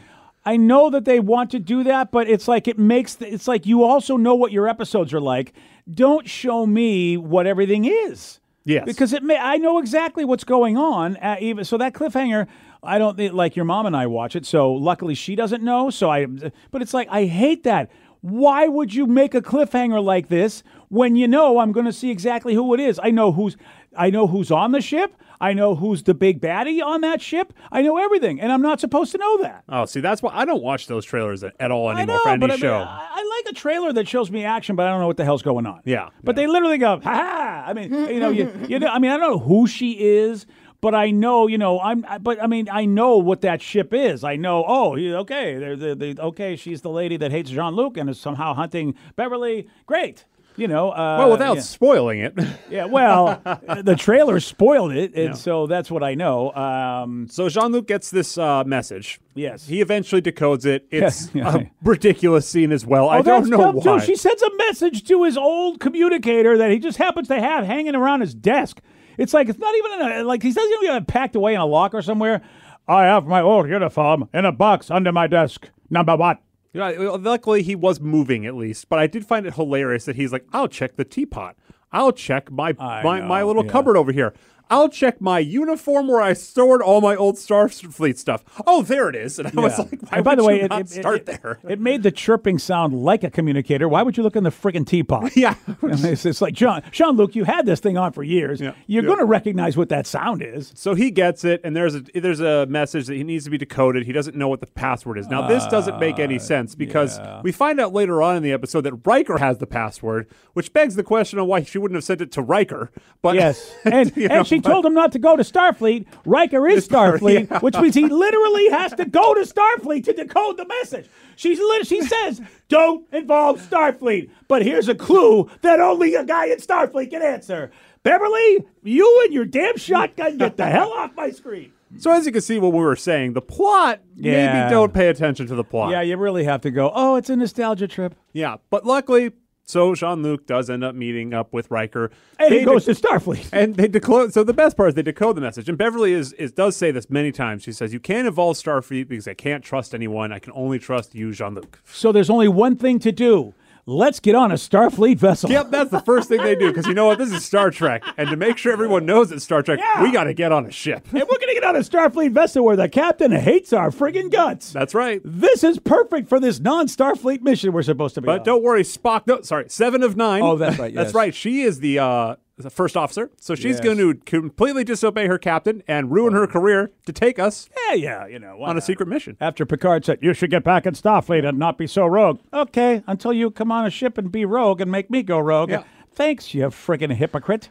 [0.45, 3.47] I know that they want to do that, but it's like it makes the, it's
[3.47, 5.53] like you also know what your episodes are like.
[5.91, 8.38] Don't show me what everything is.
[8.65, 8.85] Yes.
[8.85, 11.17] because it may I know exactly what's going on.
[11.17, 12.47] Uh, even so, that cliffhanger,
[12.83, 14.45] I don't like your mom and I watch it.
[14.45, 15.89] So luckily she doesn't know.
[15.89, 17.89] So I, but it's like I hate that.
[18.21, 22.11] Why would you make a cliffhanger like this when you know I'm going to see
[22.11, 22.99] exactly who it is?
[23.01, 23.55] I know who's
[23.97, 25.15] I know who's on the ship.
[25.41, 27.53] I know who's the big baddie on that ship.
[27.71, 29.63] I know everything, and I'm not supposed to know that.
[29.69, 32.29] oh, see, that's why I don't watch those trailers at, all I anymore know, for
[32.29, 32.75] any but I, mean, show.
[32.75, 35.23] I, I like a trailer that shows me action, but I don't know what the
[35.23, 35.81] hell's going on.
[35.85, 37.63] Yeah, but they literally go, ha ha.
[37.65, 40.45] I mean, you know, you, you know, I mean, I don't know who she is,
[40.81, 44.23] but I know, you know, I'm, but I mean, I know what that ship is.
[44.23, 47.97] I know, oh, okay, they're the, the okay, she's the lady that hates Jean Luc
[47.97, 49.67] and is somehow hunting Beverly.
[49.85, 50.25] Great.
[50.55, 51.61] You know, uh, well, without yeah.
[51.61, 52.33] spoiling it.
[52.69, 53.41] Yeah, well,
[53.83, 56.53] the trailer spoiled it, and so that's what I know.
[56.53, 59.19] Um, so Jean Luc gets this uh, message.
[59.35, 59.67] Yes.
[59.67, 60.85] He eventually decodes it.
[60.91, 61.63] It's Yeah, yeah.
[61.63, 63.09] a ridiculous scene as well.
[63.09, 63.99] I Oh, don't know why.
[63.99, 64.05] Too.
[64.05, 67.95] She sends a message to his old communicator that he just happens to have hanging
[67.95, 68.81] around his desk.
[69.19, 71.53] It's like it's not even in a like he doesn't even have it packed away
[71.53, 72.41] in a locker somewhere.
[72.87, 75.69] I have my old uniform in a box under my desk.
[75.89, 76.41] Number what?
[76.71, 80.31] Yeah, luckily he was moving at least, but I did find it hilarious that he's
[80.31, 81.57] like, "I'll check the teapot.
[81.91, 83.71] I'll check my I my, my little yeah.
[83.71, 84.33] cupboard over here.
[84.69, 88.43] I'll check my uniform where I stored all my old Starfleet stuff.
[88.67, 90.81] Oh, there it is." And I was like, "Why and by the way, it, not
[90.81, 93.87] it- start it- there?" It made the chirping sound like a communicator.
[93.87, 95.31] Why would you look in the friggin' teapot?
[95.35, 98.61] yeah, it's, it's like John, Jean Luc, you had this thing on for years.
[98.61, 98.73] Yeah.
[98.87, 99.07] You're Yeah.
[99.07, 100.71] going to recognize what that sound is.
[100.75, 103.57] So he gets it, and there's a there's a message that he needs to be
[103.57, 104.05] decoded.
[104.05, 105.27] He doesn't know what the password is.
[105.27, 108.51] Now this doesn't make Uh, any sense because we find out later on in the
[108.51, 112.03] episode that Riker has the password, which begs the question of why she wouldn't have
[112.03, 112.91] sent it to Riker.
[113.21, 116.05] But Yes, and you know, and she told him not to go to Starfleet.
[116.25, 120.65] Riker is Starfleet, which means he literally has to go to Starfleet to decode the
[120.65, 121.09] message.
[121.35, 126.47] She's lit- she says, "Don't involve Starfleet." But here's a clue that only a guy
[126.47, 127.71] in Starfleet can answer.
[128.03, 131.73] Beverly, you and your damn shotgun, get the hell off my screen.
[131.97, 134.61] So as you can see, what we were saying, the plot Yeah.
[134.63, 135.91] maybe don't pay attention to the plot.
[135.91, 136.91] Yeah, you really have to go.
[136.93, 138.15] Oh, it's a nostalgia trip.
[138.31, 139.31] Yeah, but luckily
[139.69, 142.09] So Jean Luc does end up meeting up with Riker.
[142.39, 143.49] And They he goes de- to Starfleet.
[143.53, 144.33] and they decode.
[144.33, 145.69] So the best part is they decode the message.
[145.69, 147.61] And Beverly is, is does say this many times.
[147.61, 150.31] She says, "You can't evolve Starfleet because I can't trust anyone.
[150.33, 153.53] I can only trust you, Jean Luc." So there's only one thing to do.
[153.89, 155.49] Let's get on a Starfleet vessel.
[155.49, 157.17] Yep, that's the first thing they do because you know what?
[157.17, 160.03] This is Star Trek, and to make sure everyone knows it's Star Trek, Yeah.
[160.03, 161.07] we got to get on a ship.
[161.11, 164.71] And we're gonna get on a Starfleet vessel where the captain hates our friggin' guts.
[164.71, 165.21] That's right.
[165.25, 168.45] This is perfect for this non-Starfleet mission we're supposed to be But on.
[168.45, 169.25] don't worry, Spock.
[169.25, 170.43] No, sorry, seven of nine.
[170.43, 171.33] Oh, that's right, that's right.
[171.33, 173.79] She is the uh, the first officer, so she's Yes.
[173.81, 178.27] going to completely disobey her captain and ruin her career to take us Yeah, yeah,
[178.27, 178.61] you know.
[178.63, 179.37] on a secret mission.
[179.39, 182.39] After Picard said, You should get back in Starfleet and not be so rogue.
[182.53, 185.69] Okay, until you come on a ship and be rogue and make me go rogue.
[185.69, 185.83] Yeah.
[186.11, 187.69] Thanks, you friggin' hypocrite.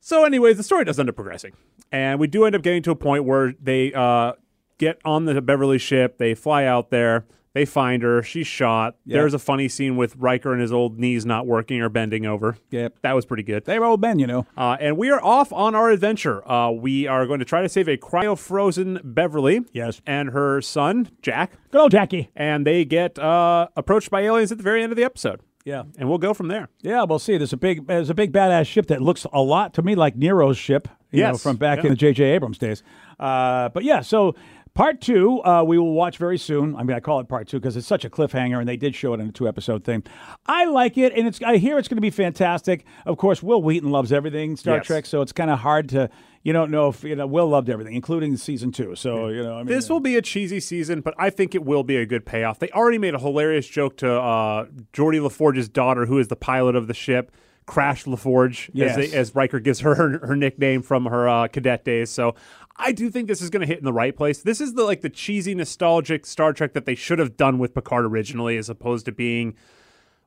[0.00, 1.52] So, anyways, the story does end up progressing,
[1.92, 4.32] and we do end up getting to a point where they uh,
[4.78, 6.18] get on the Beverly ship.
[6.18, 7.26] They fly out there.
[7.56, 8.22] They find her.
[8.22, 8.96] She's shot.
[9.06, 12.58] There's a funny scene with Riker and his old knees not working or bending over.
[12.68, 12.98] Yep.
[13.00, 13.64] That was pretty good.
[13.64, 14.46] They were old men, you know.
[14.58, 16.46] Uh, and we are off on our adventure.
[16.46, 19.62] Uh, we are going to try to save a cryo-frozen Beverly.
[19.72, 20.02] Yes.
[20.06, 21.52] And her son, Jack.
[21.70, 22.28] Good old Jackie.
[22.36, 25.40] And they get uh, approached by aliens at the very end of the episode.
[25.64, 25.84] Yeah.
[25.96, 26.68] And we'll go from there.
[26.82, 27.38] Yeah, we'll see.
[27.38, 30.14] There's a big there's a big badass ship that looks a lot to me like
[30.14, 31.84] Nero's ship, you know, from back yeah.
[31.84, 32.22] in the J.J.
[32.22, 32.82] Abrams days.
[33.18, 34.36] Uh, but yeah, so
[34.76, 36.76] part two uh, we will watch very soon.
[36.76, 38.94] I mean, I call it part two because it's such a cliffhanger, and they did
[38.94, 40.04] show it in a two episode thing.
[40.46, 42.84] I like it, and it's I hear it's going to be fantastic.
[43.04, 44.86] Of course, Wil Wheaton loves everything Star Yes.
[44.86, 46.08] Trek, so it's kind of hard to
[46.42, 48.94] you don't know if you know Will loved everything, including season two.
[48.94, 51.64] So you know, I mean, This will be a cheesy season, but I think it
[51.64, 52.60] will be a good payoff.
[52.60, 56.76] They already made a hilarious joke to uh, Geordi LaForge's daughter, who is the pilot
[56.76, 57.32] of the ship,
[57.66, 58.96] Crash LaForge, Yes.
[58.96, 62.10] as, they, as Riker gives her her, her nickname from her uh, cadet days.
[62.10, 62.34] So
[62.76, 64.42] I do think this is going to hit in the right place.
[64.42, 67.74] This is the like the cheesy, nostalgic Star Trek that they should have done with
[67.74, 69.54] Picard originally, as opposed to being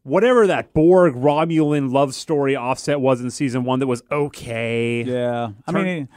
[0.04, 5.04] whatever that Borg Romulan love story offset was in season one that was okay.
[5.04, 6.10] Yeah, I Turn- mean,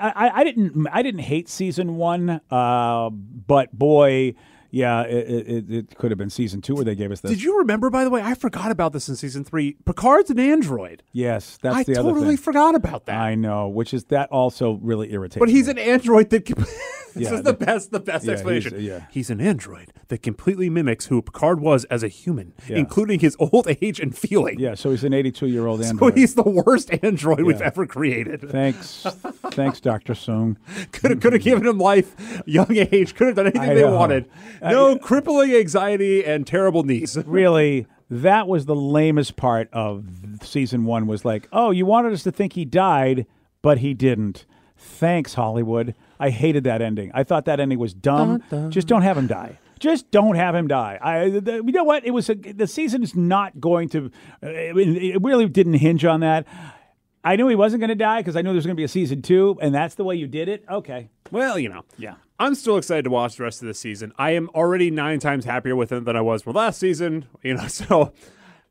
[0.00, 4.34] I, I- I didn't I didn't hate season one, uh, but boy,
[4.70, 7.30] yeah, it, it, it could have been season two where they gave us this.
[7.30, 8.20] Did you remember, by the way?
[8.22, 9.76] I forgot about this in season three.
[9.84, 11.02] Picard's an android.
[11.12, 12.44] Yes, that's I the other totally thing.
[12.44, 13.16] forgot about that.
[13.16, 15.40] I know, which is that also really irritating.
[15.40, 15.72] but he's me.
[15.72, 16.44] an android that.
[16.44, 16.56] Can,
[17.14, 18.80] this Yeah, is the best, the best yeah, he's- explanation.
[18.80, 19.06] yeah.
[19.10, 22.76] He's an android that completely mimics who Picard was as a human, Yeah.
[22.78, 24.58] including his old age and feeling.
[24.60, 24.74] yeah.
[24.74, 26.16] So he's an 82 year old So android.
[26.16, 28.48] he's the worst android we've ever created.
[28.50, 29.04] Thanks,
[29.50, 30.56] thanks, Doctor Soong.
[30.92, 33.14] Could have, could have given him life, young age.
[33.14, 34.28] Could have done anything they wanted.
[34.62, 37.16] No crippling anxiety and terrible knees.
[37.26, 40.04] Really, that was the lamest part of
[40.42, 41.06] season one.
[41.06, 43.26] Was like, oh, you wanted us to think he died,
[43.62, 44.46] but he didn't.
[44.76, 45.94] Thanks, Hollywood.
[46.20, 47.10] I hated that ending.
[47.14, 48.42] I thought that ending was dumb.
[48.70, 49.58] Just don't have him die.
[49.78, 50.98] Just don't have him die.
[51.00, 52.04] I, the, you know what?
[52.04, 54.10] It was a, the season is not going to.
[54.42, 54.76] uh, It,
[55.14, 56.46] it really didn't hinge on that.
[57.28, 58.84] I knew he wasn't going to die because I knew there was going to be
[58.84, 60.64] a season two, and that's the way you did it.
[60.70, 61.82] Okay, Well, you know.
[61.98, 62.14] yeah.
[62.38, 64.12] I'm still excited to watch the rest of the season.
[64.16, 67.26] I am already nine times happier with it than I was with last season.
[67.42, 68.14] You know, so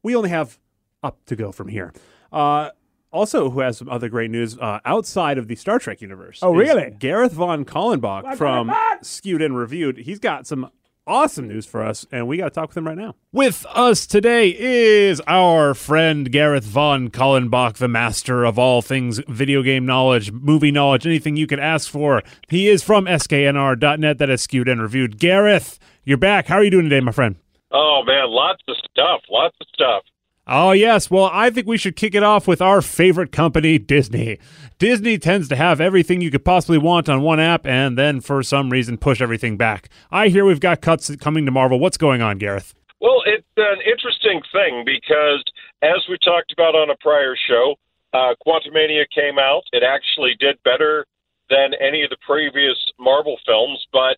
[0.02, 0.58] we only have
[1.04, 1.94] up to go from here.
[2.32, 2.72] Uh,
[3.12, 6.40] also, who has some other great news uh, outside of the Star Trek universe?
[6.42, 6.90] Oh, really?
[6.98, 9.98] Gareth von Kallenbach from Skewed and Reviewed.
[9.98, 10.72] He's got some
[11.08, 13.16] awesome news for us, and we got to talk with him right now.
[13.32, 19.64] With us today is our friend Gareth von Kallenbach, the master of all things video
[19.64, 22.22] game knowledge, movie knowledge, anything you could ask for.
[22.50, 25.18] He is from sknr.net, that is Skewed and Reviewed.
[25.18, 26.48] Gareth, you're back.
[26.48, 27.38] How are you doing today, my friend?
[27.72, 30.04] Oh man, lots of stuff, lots of stuff.
[30.50, 31.12] Oh, yes.
[31.12, 34.40] Well, I think we should kick it off with our favorite company, Disney.
[34.80, 38.42] Disney tends to have everything you could possibly want on one app and then, for
[38.44, 39.90] some reason, push everything back.
[40.10, 41.80] I hear we've got cuts coming to Marvel.
[41.80, 42.74] What's going on, Gareth?
[43.02, 45.44] Well, it's an interesting thing because,
[45.82, 47.76] as we talked about on a prior show,
[48.14, 49.64] uh, Quantumania came out.
[49.74, 51.06] It actually did better
[51.50, 54.18] than any of the previous Marvel films, but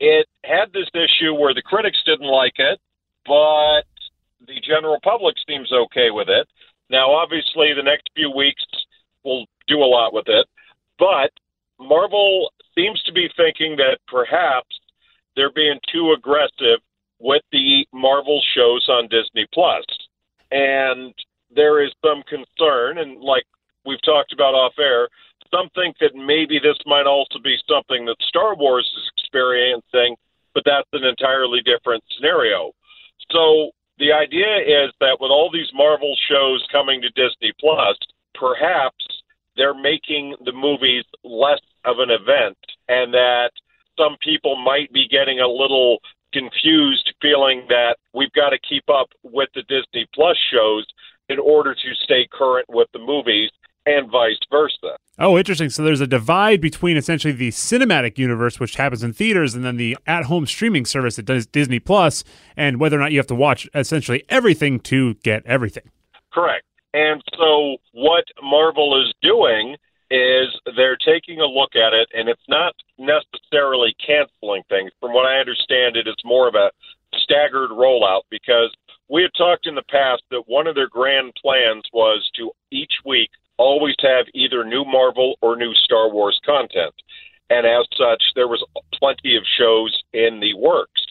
[0.00, 2.78] it had this issue where the critics didn't like it,
[3.26, 3.84] but
[4.46, 6.46] the general public seems okay with it.
[6.90, 8.62] Now, obviously, the next few weeks
[9.24, 10.46] will do a lot with it,
[10.98, 11.30] but
[11.78, 14.78] Marvel seems to be thinking that perhaps
[15.36, 16.80] they're being too aggressive
[17.18, 19.84] with the Marvel shows on Disney Plus.
[20.50, 21.14] And
[21.54, 23.44] there is some concern, and like
[23.86, 25.08] we've talked about off air,
[25.50, 30.16] some think that maybe this might also be something that Star Wars is experiencing,
[30.54, 32.72] but that's an entirely different scenario.
[33.30, 33.70] So
[34.02, 37.96] the idea is that with all these Marvel shows coming to Disney Plus,
[38.34, 38.98] perhaps
[39.56, 43.50] they're making the movies less of an event and that
[43.96, 45.98] some people might be getting a little
[46.32, 50.84] confused feeling that we've got to keep up with the Disney Plus shows
[51.28, 53.50] in order to stay current with the movies
[53.86, 54.96] and vice versa.
[55.18, 55.70] Oh, interesting.
[55.70, 59.76] So there's a divide between essentially the cinematic universe, which happens in theaters, and then
[59.76, 62.24] the at home streaming service that does Disney Plus,
[62.56, 65.90] and whether or not you have to watch essentially everything to get everything.
[66.32, 66.64] Correct.
[66.94, 69.76] And so what Marvel is doing
[70.10, 74.92] is they're taking a look at it, and it's not necessarily canceling things.
[75.00, 76.70] From what I understand, it is more of a
[77.14, 78.72] staggered rollout because
[79.08, 82.92] we had talked in the past that one of their grand plans was to each
[83.04, 83.30] week
[83.62, 86.94] always have either new Marvel or new Star Wars content.
[87.50, 88.64] And as such, there was
[88.98, 91.02] plenty of shows in the works.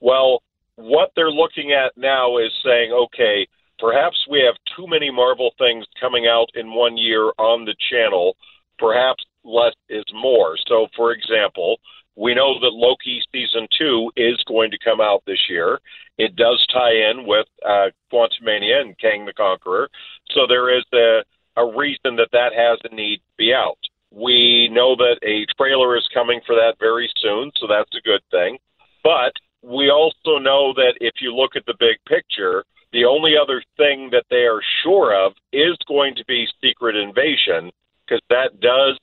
[0.00, 0.42] Well,
[0.76, 3.46] what they're looking at now is saying, okay,
[3.78, 8.36] perhaps we have too many Marvel things coming out in one year on the channel.
[8.78, 10.56] Perhaps less is more.
[10.66, 11.78] So, for example,
[12.16, 15.80] we know that Loki season two is going to come out this year.
[16.18, 19.88] It does tie in with uh, Quantumania and Kang the Conqueror.
[20.32, 21.24] So there is a,
[21.56, 23.78] a reason that that has a need to be out.
[24.10, 28.22] We know that a trailer is coming for that very soon, so that's a good
[28.30, 28.58] thing.
[29.02, 33.62] But we also know that if you look at the big picture, the only other
[33.76, 37.72] thing that they are sure of is going to be Secret Invasion,
[38.06, 38.98] because that does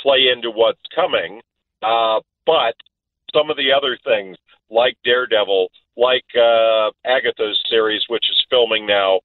[0.00, 1.40] play into what's coming.
[1.82, 2.74] Uh, but
[3.34, 4.36] some of the other things,
[4.70, 9.20] like Daredevil, like uh, Agatha's series, which is filming now,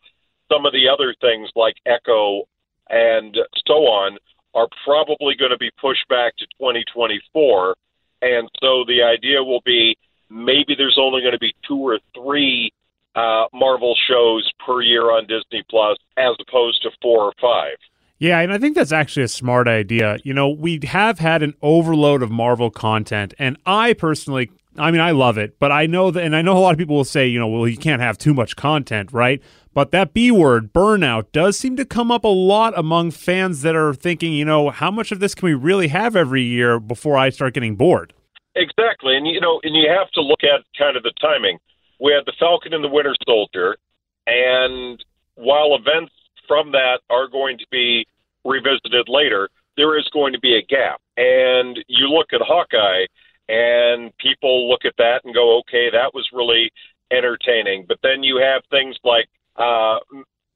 [0.51, 2.43] some of the other things like Echo
[2.89, 4.17] and so on
[4.53, 7.75] are probably going to be pushed back to 2024.
[8.21, 9.95] And so the idea will be
[10.29, 12.71] maybe there's only going to be two or three
[13.15, 17.77] uh, Marvel shows per year on Disney Plus as opposed to four or five.
[18.19, 20.17] Yeah, and I think that's actually a smart idea.
[20.23, 25.01] You know, we have had an overload of Marvel content, and I personally, I mean,
[25.01, 27.03] I love it, but I know that, and I know a lot of people will
[27.03, 29.41] say, you know, well, you can't have too much content, right?
[29.73, 33.75] But that B word, burnout, does seem to come up a lot among fans that
[33.75, 37.17] are thinking, you know, how much of this can we really have every year before
[37.17, 38.13] I start getting bored?
[38.55, 39.15] Exactly.
[39.15, 41.59] And, you know, and you have to look at kind of the timing.
[41.99, 43.77] We had the Falcon and the Winter Soldier,
[44.25, 45.03] and
[45.35, 46.13] while events
[46.47, 48.05] from that are going to be
[48.45, 51.01] revisited later, there is going to be a gap.
[51.17, 53.05] And you look at Hawkeye,
[53.49, 56.71] and people look at that and go, okay, that was really
[57.11, 57.85] entertaining.
[57.87, 59.99] But then you have things like uh,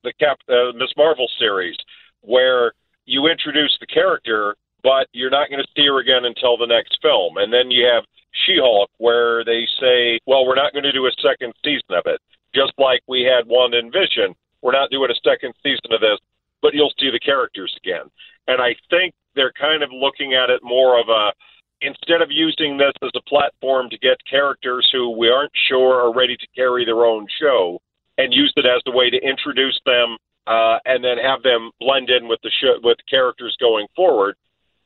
[0.03, 1.77] the Cap uh, Miss Marvel series,
[2.21, 2.73] where
[3.05, 6.97] you introduce the character, but you're not going to see her again until the next
[7.01, 7.37] film.
[7.37, 8.03] And then you have
[8.45, 12.19] She-Hulk, where they say, well, we're not going to do a second season of it,
[12.53, 14.35] just like we had WandaVision.
[14.61, 16.19] We're not doing a second season of this,
[16.61, 18.05] but you'll see the characters again.
[18.47, 21.31] And I think they're kind of looking at it more of a
[21.81, 26.13] instead of using this as a platform to get characters who we aren't sure are
[26.13, 27.79] ready to carry their own show
[28.17, 30.17] and use it as a way to introduce them
[30.47, 34.35] uh, and then have them blend in with the show, with characters going forward.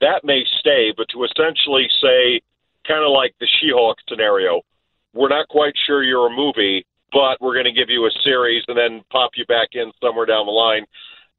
[0.02, 2.42] That may stay, but to essentially say,
[2.88, 4.62] kind of like the She-Hulk scenario,
[5.14, 8.64] we're not quite sure you're a movie, but we're going to give you a series
[8.68, 10.86] and then pop you back in somewhere down the line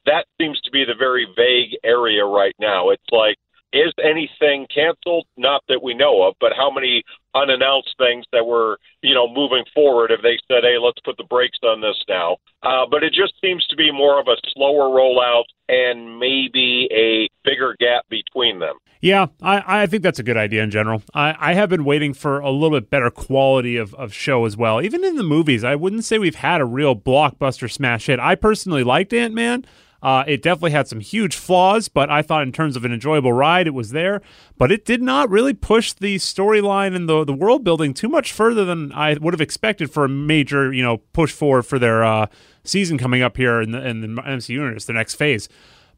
[0.06, 2.90] that seems to be the very vague area right now.
[2.90, 3.36] It's like,
[3.72, 5.26] is anything canceled?
[5.36, 7.02] Not that we know of, but how many
[7.34, 11.24] unannounced things that were, you know, moving forward if they said, hey, let's put the
[11.24, 12.36] brakes on this now.
[12.62, 17.28] Uh, but it just seems to be more of a slower rollout and maybe a
[17.44, 18.76] bigger gap between them.
[19.00, 21.02] Yeah, I, I think that's a good idea in general.
[21.12, 24.56] I, I have been waiting for a little bit better quality of, of show as
[24.56, 24.80] well.
[24.80, 28.18] Even in the movies, I wouldn't say we've had a real blockbuster smash hit.
[28.18, 29.66] I personally liked Ant Man.
[30.02, 33.32] Uh, it definitely had some huge flaws, but I thought in terms of an enjoyable
[33.32, 34.20] ride, it was there.
[34.58, 38.32] But it did not really push the storyline and the the world building too much
[38.32, 42.04] further than I would have expected for a major, you know, push forward for their
[42.04, 42.26] uh,
[42.64, 45.48] season coming up here in the, in the MCU universe, the next phase.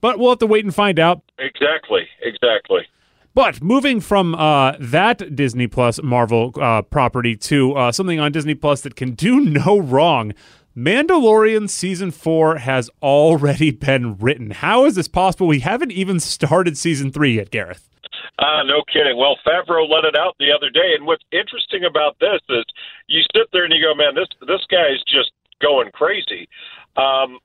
[0.01, 1.23] But we'll have to wait and find out.
[1.39, 2.83] Exactly, exactly.
[3.35, 8.55] But moving from uh, that Disney Plus Marvel uh, property to uh, something on Disney
[8.55, 10.35] Plus that can do no wrong,
[10.79, 14.53] Mandalorian season four has already been written.
[14.53, 15.49] How is this possible?
[15.49, 17.91] We haven't even started season three yet, Gareth.
[18.39, 19.17] Uh, no kidding.
[19.17, 22.65] Well, Favreau let it out the other day, and what's interesting about this is
[23.09, 26.49] you sit there and you go, "Man, this this guy's just going crazy."
[26.97, 27.41] Um,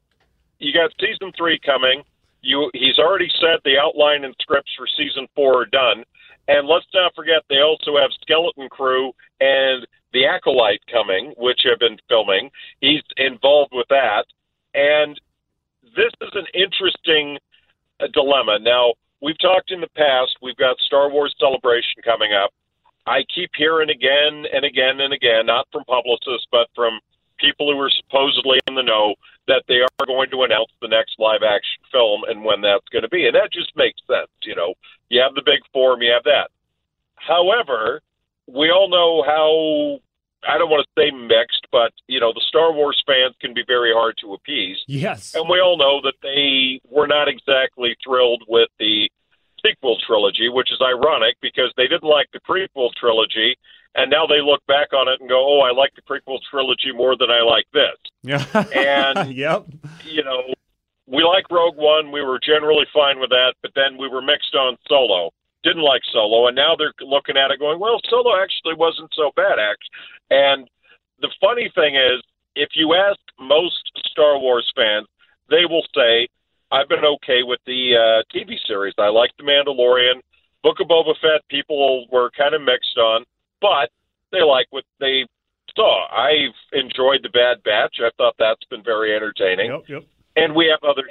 [0.60, 2.04] you got season three coming.
[2.44, 6.06] You he's already said the outline and scripts for season four are done,
[6.48, 9.12] and let's not forget they also have Skeleton Crew
[9.42, 12.50] and the Acolyte coming, which have been filming.
[12.80, 14.26] He's involved with that.
[14.74, 15.20] And
[15.96, 17.38] this is an interesting
[18.00, 18.60] uh, dilemma.
[18.62, 22.52] Now, we've talked in the past, we've got Star Wars Celebration coming up.
[23.06, 27.00] I keep hearing again and again and again, not from publicists, but from
[27.38, 29.16] people who are supposedly in the know,
[29.48, 33.02] that they are going to announce the next live action film and when that's going
[33.02, 33.26] to be.
[33.28, 34.32] And that just makes sense.
[34.44, 34.74] You know,
[35.10, 36.50] you have the big form, you have that.
[37.16, 38.02] However,
[38.48, 40.00] we all know how
[40.48, 43.64] I don't want to say mixed, but you know, the Star Wars fans can be
[43.66, 44.78] very hard to appease.
[44.88, 45.34] Yes.
[45.36, 49.10] And we all know that they were not exactly thrilled with the
[49.66, 53.56] sequel trilogy, which is ironic because they didn't like the prequel trilogy
[53.96, 56.92] and now they look back on it and go, "Oh, I like the prequel trilogy
[56.92, 58.46] more than I like this." Yeah.
[58.74, 59.66] and yep.
[60.06, 60.54] You know,
[61.06, 62.12] we like Rogue One.
[62.12, 65.32] We were generally fine with that, but then we were mixed on Solo.
[65.64, 69.32] Didn't like Solo, and now they're looking at it going, "Well, Solo actually wasn't so
[69.36, 69.84] bad." Act.
[70.30, 70.68] And
[71.22, 72.22] the funny thing is,
[72.56, 75.08] if you ask most Star Wars fans,
[75.50, 76.28] they will say,
[76.72, 78.94] "I've been okay with the uh, TV series.
[78.98, 80.22] I like The Mandalorian."
[80.64, 83.26] Book of Boba Fett, people were kind of mixed on
[83.64, 83.90] but
[84.32, 85.26] they like what they
[85.74, 86.06] saw.
[86.12, 87.96] I've enjoyed the Bad Batch.
[88.04, 89.72] I thought that's been very entertaining.
[89.72, 90.04] Yep, yep.
[90.36, 91.08] And we have other,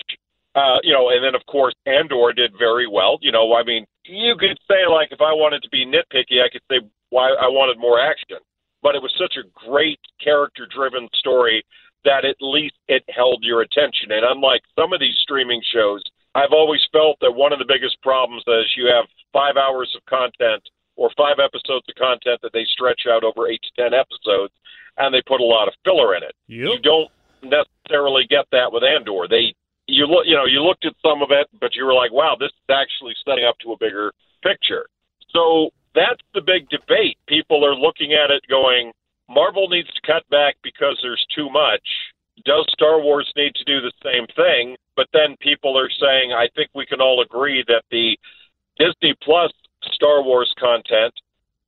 [0.55, 3.19] uh, you know, and then of course Andor did very well.
[3.23, 6.49] You know, I mean, you could say like if I wanted to be nitpicky, I
[6.51, 6.81] could say
[7.11, 8.39] why I wanted more action,
[8.83, 11.65] but it was such a great character-driven story
[12.05, 14.11] that at least it held your attention.
[14.11, 16.03] And unlike some of these streaming shows,
[16.35, 20.05] I've always felt that one of the biggest problems is you have five hours of
[20.07, 20.63] content
[20.97, 24.53] or five episodes of content that they stretch out over eight to ten episodes,
[24.99, 26.35] and they put a lot of filler in it.
[26.49, 26.59] Yep.
[26.59, 27.11] You don't
[27.43, 29.29] necessarily get that with Andor.
[29.29, 29.55] They
[29.93, 32.37] you look you know you looked at some of it, but you were like, wow,
[32.39, 34.13] this is actually setting up to a bigger
[34.43, 34.87] picture.
[35.31, 37.19] So that's the big debate.
[37.29, 38.93] People are looking at it going,
[39.29, 41.85] Marvel needs to cut back because there's too much.
[42.45, 44.77] Does Star Wars need to do the same thing?
[44.97, 48.17] But then people are saying, I think we can all agree that the
[48.79, 49.53] Disney Plus
[49.93, 51.13] Star Wars content,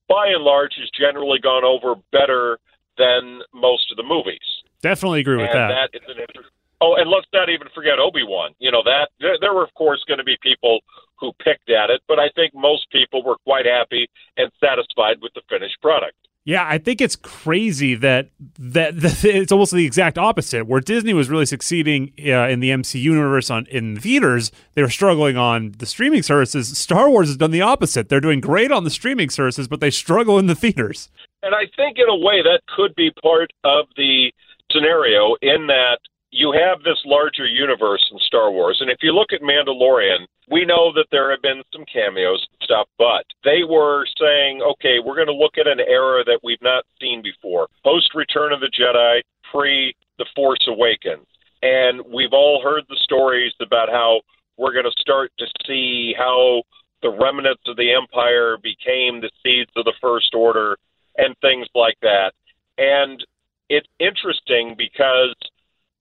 [0.08, 2.58] by and large, has generally gone over better
[2.96, 4.40] than most of the movies.
[4.82, 5.90] Definitely agree with and that.
[5.92, 6.48] that is an inter-
[6.80, 8.52] oh, and let's not even forget Obi Wan.
[8.58, 10.80] You know that there, there were, of course, going to be people
[11.18, 15.32] who picked at it, but I think most people were quite happy and satisfied with
[15.34, 16.16] the finished product.
[16.46, 20.66] Yeah, I think it's crazy that, that that, it's almost the exact opposite.
[20.66, 24.90] Where Disney was really succeeding uh, in the MCU universe on in theaters, they were
[24.90, 26.76] struggling on the streaming services.
[26.76, 28.08] Star Wars has done the opposite.
[28.08, 31.08] They're doing great on the streaming services, but they struggle in the theaters.
[31.42, 34.32] And I think, in a way, that could be part of the
[34.70, 35.98] scenario in that
[36.34, 38.78] you have this larger universe in Star Wars.
[38.80, 42.58] And if you look at Mandalorian, we know that there have been some cameos and
[42.64, 46.60] stuff, but they were saying, okay, we're going to look at an era that we've
[46.60, 51.26] not seen before post Return of the Jedi, pre The Force Awakens.
[51.62, 54.20] And we've all heard the stories about how
[54.58, 56.62] we're going to start to see how
[57.02, 60.76] the remnants of the Empire became the seeds of the First Order
[61.16, 62.32] and things like that.
[62.76, 63.24] And
[63.68, 65.34] it's interesting because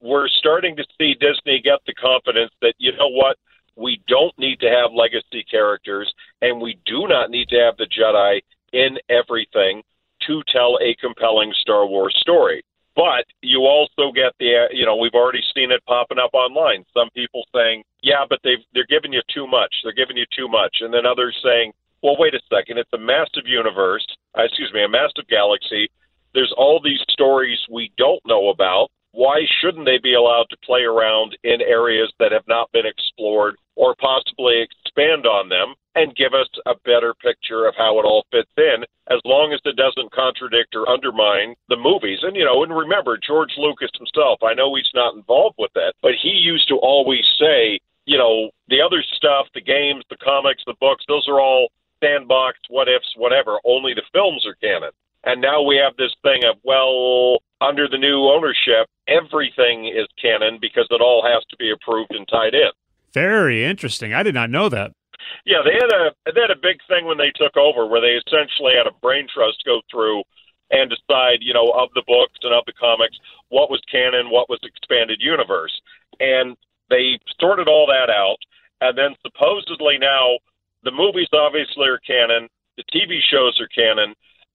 [0.04, 3.38] we're starting to see Disney get the confidence that, you know what,
[3.76, 7.88] we don't need to have legacy characters and we do not need to have the
[7.88, 8.42] Jedi
[8.74, 9.82] in everything
[10.28, 12.64] to tell a compelling Star Wars story.
[12.96, 16.86] But you also get the, you know, we've already seen it popping up online.
[16.94, 19.74] Some people saying, yeah, but they've, they're giving you too much.
[19.84, 20.78] They're giving you too much.
[20.82, 21.72] And then others saying,
[22.04, 22.78] well, wait a second.
[22.78, 24.06] It's a massive universe,
[24.38, 25.90] uh, excuse me, a massive galaxy.
[26.36, 30.82] There's all these stories we don't know about why shouldn't they be allowed to play
[30.82, 36.34] around in areas that have not been explored or possibly expand on them and give
[36.34, 40.12] us a better picture of how it all fits in as long as it doesn't
[40.12, 42.20] contradict or undermine the movies?
[42.24, 45.94] And you know and remember george lucas himself i know he's not involved with that
[46.02, 50.64] but he used to always say you know the other stuff the games the comics
[50.66, 51.70] the books those are all
[52.04, 53.60] sandbox what ifs whatever.
[53.66, 54.92] Only the films are canon.
[55.24, 60.58] And now we have this thing of well under the new ownership, everything is canon
[60.60, 62.72] because it all has to be approved and tied in.
[63.14, 64.14] Very interesting.
[64.14, 64.92] I did not know that.
[65.46, 68.20] Yeah, they had a they had a big thing when they took over where they
[68.20, 70.24] essentially had a brain trust go through
[70.72, 73.16] and decide, you know, of the books and of the comics,
[73.50, 75.72] what was canon, what was expanded universe.
[76.20, 76.58] And
[76.90, 78.38] they sorted all that out
[78.84, 80.38] and then supposedly now
[80.84, 84.14] the movies obviously are canon, the TV shows are canon,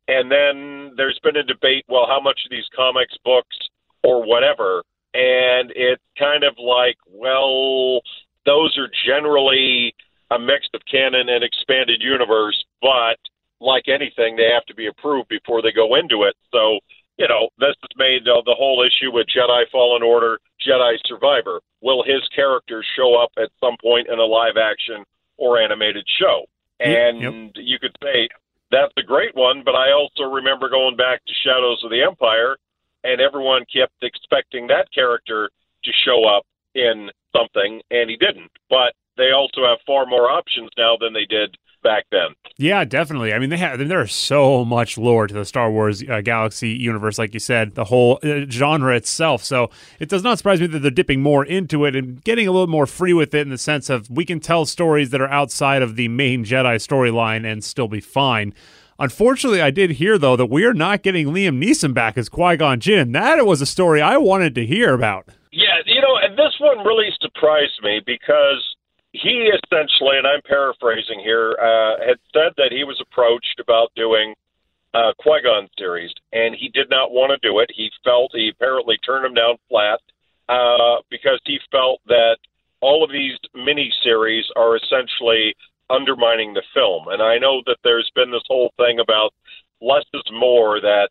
[0.09, 3.57] and then there's been a debate well, how much of these comics, books,
[4.03, 4.83] or whatever.
[5.15, 8.01] And it's kind of like, well,
[8.47, 9.95] those are generally
[10.31, 13.19] a mix of canon and expanded universe, but
[13.61, 16.37] like anything, they have to be approved before they go into it.
[16.53, 16.79] So,
[17.19, 21.61] you know, this has made uh, the whole issue with Jedi Fallen Order, Jedi Survivor.
[21.81, 25.05] Will his character show up at some point in a live action
[25.37, 26.45] or animated show?
[26.81, 27.53] And yep.
[27.57, 28.29] you could say
[28.71, 29.63] that's a great one.
[29.65, 32.57] But I also remember going back to Shadows of the Empire,
[33.05, 35.51] and everyone kept expecting that character
[35.85, 36.45] to show up
[36.75, 38.51] in something, and he didn't.
[38.69, 42.29] But they also have far more options now than they did back then.
[42.57, 43.33] Yeah, definitely.
[43.33, 43.75] I mean, they have.
[43.75, 47.41] I mean, there's so much lore to the Star Wars uh, galaxy universe, like you
[47.41, 49.45] said, the whole uh, genre itself.
[49.45, 52.53] So it does not surprise me that they're dipping more into it and getting a
[52.53, 55.31] little more free with it in the sense of we can tell stories that are
[55.31, 58.55] outside of the main Jedi storyline and still be fine.
[58.99, 62.57] Unfortunately, I did hear though that we are not getting Liam Neeson back as Qui
[62.57, 63.13] Gon Jinn.
[63.13, 65.29] That was a story I wanted to hear about.
[65.53, 68.77] Yeah, you know, and this one really surprised me because
[69.13, 74.35] he essentially, and I'm paraphrasing here, uh, had said that he was approached about doing
[74.95, 77.71] uh, Qui Gon series, and he did not want to do it.
[77.75, 80.01] He felt he apparently turned him down flat
[80.49, 82.37] uh, because he felt that
[82.81, 85.55] all of these mini series are essentially
[85.91, 87.09] undermining the film.
[87.09, 89.33] And I know that there's been this whole thing about
[89.81, 90.81] less is more.
[90.81, 91.09] That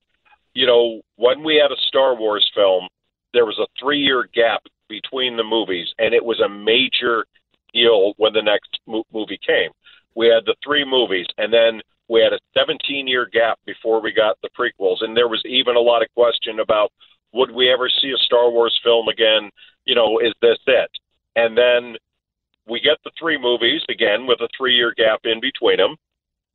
[0.54, 2.88] you know, when we had a Star Wars film,
[3.34, 7.26] there was a three year gap between the movies, and it was a major
[7.74, 9.72] deal when the next mo- movie came.
[10.16, 14.12] We had the three movies, and then we had a 17 year gap before we
[14.12, 16.92] got the prequels, and there was even a lot of question about
[17.34, 19.52] would we ever see a Star Wars film again?
[19.86, 20.90] You know, is this it?
[21.36, 21.98] And then
[22.68, 25.96] we get the three movies again with a three year gap in between them,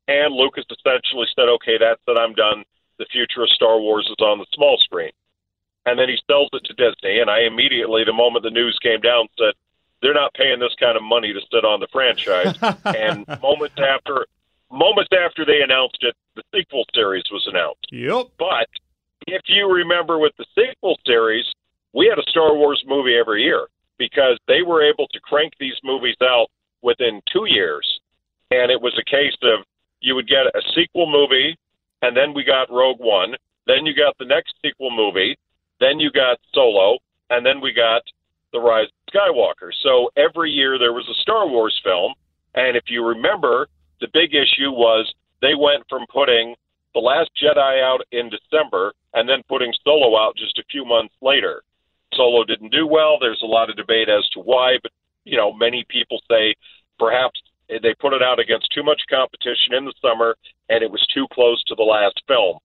[0.09, 2.19] and Lucas essentially said, "Okay, that's it.
[2.19, 2.65] I'm done.
[2.99, 5.13] The future of Star Wars is on the small screen."
[5.85, 9.01] And then he sells it to Disney, and I immediately, the moment the news came
[9.01, 9.55] down, said,
[10.03, 12.59] they're not paying this kind of money to sit on the franchise.
[12.85, 14.27] and moments after
[14.71, 17.87] moments after they announced it, the sequel series was announced.
[17.93, 18.27] Yep.
[18.39, 18.69] But
[19.27, 21.45] if you remember with the sequel series,
[21.93, 25.77] we had a Star Wars movie every year because they were able to crank these
[25.85, 26.49] movies out
[26.83, 28.01] within two years.
[28.51, 29.65] And it was a case of
[30.01, 31.57] you would get a sequel movie,
[32.03, 33.37] and then we got Rogue One,
[33.67, 35.39] then you got the next sequel movie,
[35.81, 36.99] then you got Solo,
[37.31, 38.03] and then we got
[38.53, 39.71] The Rise Skywalker.
[39.83, 42.15] So every year there was a Star Wars film,
[42.55, 43.69] and if you remember,
[44.01, 46.55] the big issue was they went from putting
[46.95, 51.15] The Last Jedi out in December and then putting Solo out just a few months
[51.21, 51.63] later.
[52.15, 53.19] Solo didn't do well.
[53.19, 54.93] There's a lot of debate as to why, but
[55.25, 56.55] you know, many people say
[56.99, 60.37] perhaps they put it out against too much competition in the summer
[60.69, 62.59] and it was too close to the last film.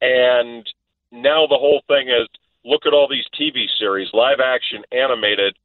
[0.00, 0.66] And
[1.10, 2.28] now the whole thing is
[2.64, 5.56] look at all these TV series, live action, animated,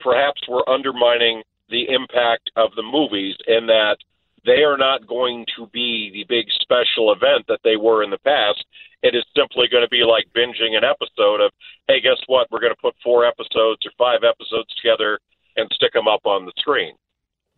[0.00, 3.96] perhaps we're undermining the impact of the movies in that
[4.44, 8.18] they are not going to be the big special event that they were in the
[8.18, 8.64] past.
[9.02, 11.50] It is simply going to be like binging an episode of,
[11.88, 12.46] hey, guess what?
[12.50, 15.18] We're going to put four episodes or five episodes together
[15.56, 16.94] and stick them up on the screen.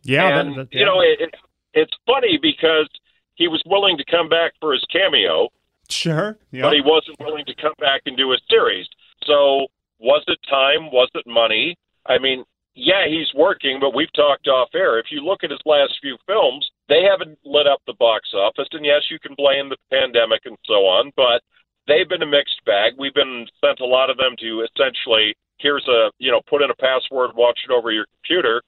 [0.01, 0.79] Yeah, and that, that, yeah.
[0.79, 1.35] you know, it, it,
[1.73, 2.89] it's funny because
[3.35, 5.49] he was willing to come back for his cameo,
[5.89, 6.63] sure, yeah.
[6.63, 8.87] but he wasn't willing to come back and do a series.
[9.25, 9.67] So,
[9.99, 10.91] was it time?
[10.91, 11.77] Was it money?
[12.09, 12.43] I mean,
[12.75, 14.99] yeah, he's working, but we've talked off air.
[14.99, 18.67] If you look at his last few films, they haven't lit up the box office.
[18.71, 21.41] And yes, you can blame the pandemic and so on, but
[21.87, 22.93] they've been a mixed bag.
[22.97, 26.71] We've been sent a lot of them to essentially here's a you know put in
[26.71, 28.61] a password, watch it over your computer,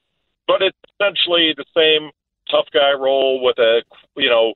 [0.48, 2.12] but it's essentially the same
[2.50, 3.82] tough guy role with a
[4.18, 4.54] you know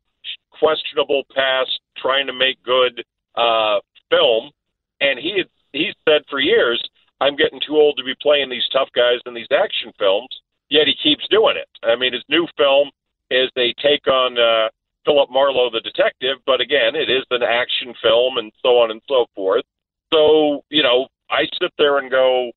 [0.52, 3.04] questionable past, trying to make good
[3.36, 3.80] uh,
[4.10, 4.52] film.
[5.00, 6.82] And he he said for years
[7.22, 10.30] I'm getting too old to be playing these tough guys in these action films.
[10.70, 11.70] Yet he keeps doing it.
[11.84, 12.90] I mean, his new film
[13.30, 14.70] is they take on uh,
[15.06, 19.02] Philip Marlowe, the detective, but again, it is an action film and so on and
[19.08, 19.64] so forth.
[20.12, 22.52] So, you know, I sit there and go,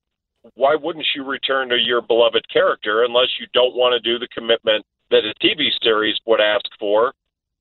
[0.55, 4.27] why wouldn't you return to your beloved character unless you don't want to do the
[4.33, 7.13] commitment that a TV series would ask for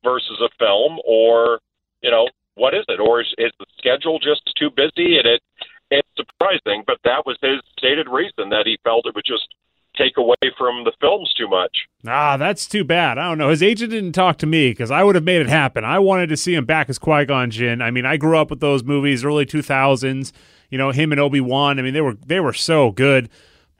[0.04, 1.60] versus a film or,
[2.02, 3.00] you know, what is it?
[3.00, 5.42] Or is, is the schedule just too busy and it
[5.90, 9.48] it's surprising, but that was his stated reason that he felt it would just
[9.96, 11.76] take away from the films too much.
[12.06, 13.18] Ah, that's too bad.
[13.18, 13.50] I don't know.
[13.50, 15.84] His agent didn't talk to me because I would have made it happen.
[15.84, 17.82] I wanted to see him back as Qui Gon Jinn.
[17.82, 20.32] I mean, I grew up with those movies, early two thousands.
[20.70, 21.78] You know, him and Obi Wan.
[21.78, 23.28] I mean, they were they were so good.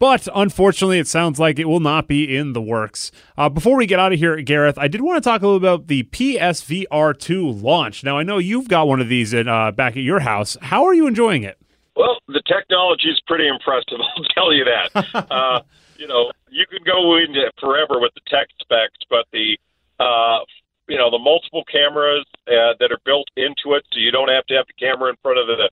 [0.00, 3.10] But unfortunately, it sounds like it will not be in the works.
[3.36, 5.56] Uh, before we get out of here, Gareth, I did want to talk a little
[5.56, 8.04] about the PSVR 2 launch.
[8.04, 10.56] Now, I know you've got one of these in, uh, back at your house.
[10.62, 11.57] How are you enjoying it?
[11.98, 13.98] Well, the technology is pretty impressive.
[14.16, 15.26] I'll tell you that.
[15.32, 15.62] uh,
[15.96, 19.58] you know, you can go into forever with the tech specs, but the
[19.98, 20.46] uh,
[20.88, 24.46] you know the multiple cameras uh, that are built into it, so you don't have
[24.46, 25.68] to have the camera in front of the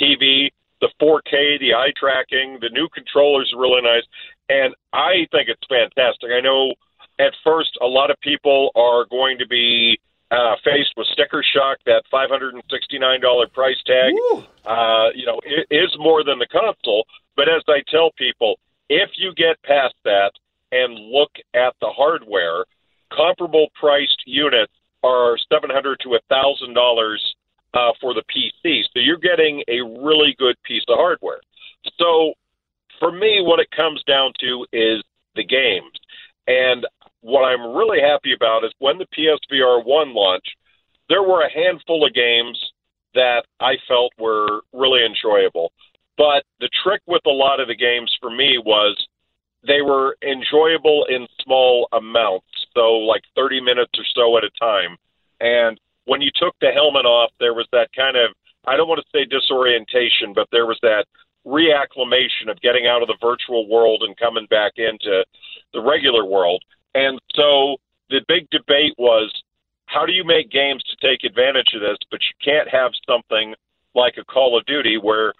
[0.00, 0.48] TV.
[0.80, 4.04] The 4K, the eye tracking, the new controllers are really nice,
[4.48, 6.30] and I think it's fantastic.
[6.36, 6.74] I know
[7.18, 9.98] at first a lot of people are going to be
[10.30, 14.12] uh, faced with sticker shock, that $569 price tag,
[14.64, 17.04] uh, you know, it is more than the console.
[17.36, 18.58] But as I tell people,
[18.88, 20.32] if you get past that
[20.72, 22.64] and look at the hardware,
[23.12, 24.72] comparable priced units
[25.04, 27.16] are 700 to $1,000
[27.74, 28.82] uh, for the PC.
[28.92, 31.40] So you're getting a really good piece of hardware.
[31.98, 32.34] So
[32.98, 35.02] for me, what it comes down to is
[35.34, 35.92] the games.
[36.48, 36.86] And
[37.20, 40.56] what I'm really happy about is when the PSVR 1 launched,
[41.08, 42.58] there were a handful of games
[43.14, 45.72] that I felt were really enjoyable.
[46.16, 48.96] But the trick with a lot of the games for me was
[49.66, 54.96] they were enjoyable in small amounts, so like 30 minutes or so at a time.
[55.40, 58.30] And when you took the helmet off, there was that kind of,
[58.66, 61.06] I don't want to say disorientation, but there was that
[61.46, 65.24] reacclimation of getting out of the virtual world and coming back into
[65.72, 66.64] the regular world.
[66.96, 67.76] And so
[68.08, 69.30] the big debate was
[69.84, 73.54] how do you make games to take advantage of this, but you can't have something
[73.94, 75.34] like a Call of Duty where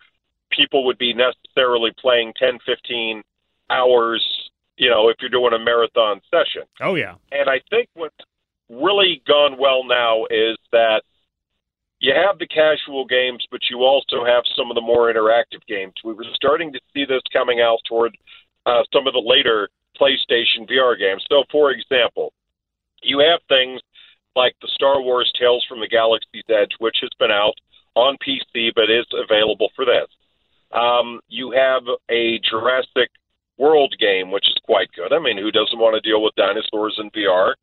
[0.51, 3.23] people would be necessarily playing 10, 15
[3.71, 6.69] hours, you know, if you're doing a marathon session.
[6.81, 7.15] Oh, yeah.
[7.33, 8.15] And I think what's
[8.69, 11.03] really gone well now is that
[12.01, 15.95] you have the casual games, but you also have some of the more interactive games.
[16.05, 18.15] We were starting to see this coming out toward
[18.67, 19.71] uh, some of the later
[20.01, 21.25] PlayStation VR games.
[21.29, 22.33] So, for example,
[23.03, 23.81] you have things
[24.35, 27.55] like the Star Wars Tales from the Galaxy's Edge, which has been out
[27.95, 30.07] on PC but is available for this.
[30.73, 33.11] Um, you have a Jurassic
[33.59, 35.13] World game, which is quite good.
[35.13, 37.55] I mean, who doesn't want to deal with dinosaurs in VR?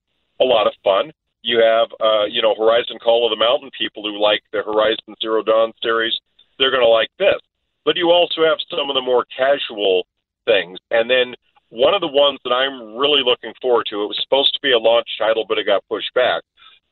[0.42, 1.12] A lot of fun.
[1.44, 5.14] You have, uh, you know, Horizon Call of the Mountain people who like the Horizon
[5.22, 6.18] Zero Dawn series.
[6.58, 7.40] They're going to like this.
[7.86, 10.08] But you also have some of the more casual
[10.46, 10.80] things.
[10.90, 11.36] And then
[11.74, 14.74] one of the ones that I'm really looking forward to, it was supposed to be
[14.74, 16.44] a launch title, but it got pushed back,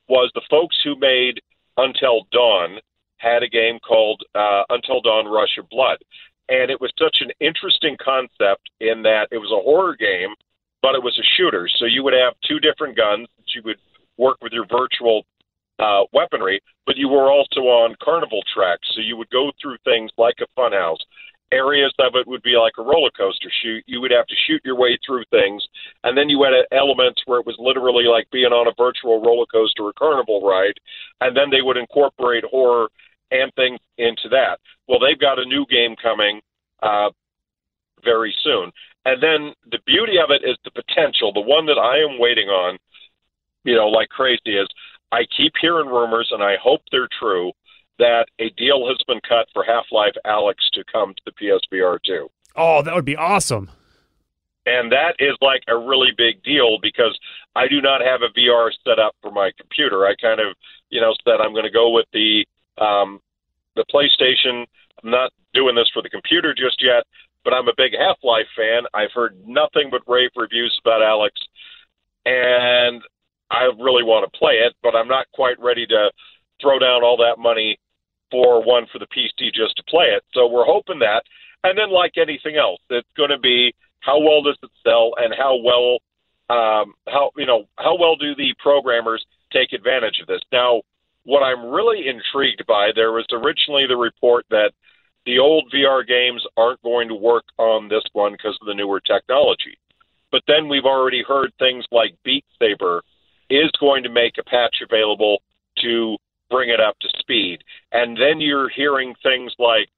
[0.08, 1.38] was the folks who made
[1.76, 2.78] Until Dawn
[3.18, 5.98] had a game called uh, Until Dawn Rush of Blood.
[6.48, 10.34] And it was such an interesting concept in that it was a horror game,
[10.82, 11.68] but it was a shooter.
[11.78, 13.78] So you would have two different guns that you would
[14.18, 15.22] work with your virtual
[15.78, 18.88] uh, weaponry, but you were also on carnival tracks.
[18.96, 20.98] So you would go through things like a funhouse
[21.52, 23.84] areas of it would be like a roller coaster shoot.
[23.86, 25.62] You would have to shoot your way through things,
[26.02, 29.46] and then you had elements where it was literally like being on a virtual roller
[29.46, 30.74] coaster or carnival ride,
[31.20, 32.88] and then they would incorporate horror
[33.30, 34.58] and things into that.
[34.88, 36.40] Well, they've got a new game coming
[36.82, 37.10] uh,
[38.02, 38.72] very soon,
[39.04, 41.32] and then the beauty of it is the potential.
[41.32, 42.78] The one that I am waiting on,
[43.64, 44.68] you know, like crazy is
[45.12, 47.52] I keep hearing rumors, and I hope they're true
[47.98, 51.98] that a deal has been cut for Half Life Alyx to come to the PSVR
[52.04, 52.28] 2.
[52.56, 53.70] Oh, that would be awesome.
[54.64, 57.18] And that is like a really big deal because
[57.56, 60.06] I do not have a VR set up for my computer.
[60.06, 60.54] I kind of,
[60.88, 62.46] you know, said I'm going to go with the
[62.78, 63.20] um,
[63.74, 64.66] the PlayStation.
[65.02, 67.04] I'm not doing this for the computer just yet,
[67.44, 68.82] but I'm a big Half Life fan.
[68.94, 71.32] I've heard nothing but rave reviews about Alyx,
[72.24, 73.02] and
[73.50, 76.10] I really want to play it, but I'm not quite ready to
[76.60, 77.78] throw down all that money
[78.32, 80.24] for one for the PC just to play it.
[80.32, 81.22] So we're hoping that.
[81.62, 85.32] And then, like anything else, it's going to be how well does it sell and
[85.36, 85.98] how well,
[86.50, 90.40] um, how you know, how well do the programmers take advantage of this?
[90.50, 90.82] Now,
[91.24, 94.72] what I'm really intrigued by, there was originally the report that
[95.24, 99.00] the old VR games aren't going to work on this one because of the newer
[99.00, 99.78] technology.
[100.32, 103.02] But then we've already heard things like Beat Saber
[103.50, 105.42] is going to make a patch available
[105.82, 106.16] to
[106.52, 107.64] bring it up to speed.
[107.92, 109.88] And then you're hearing things like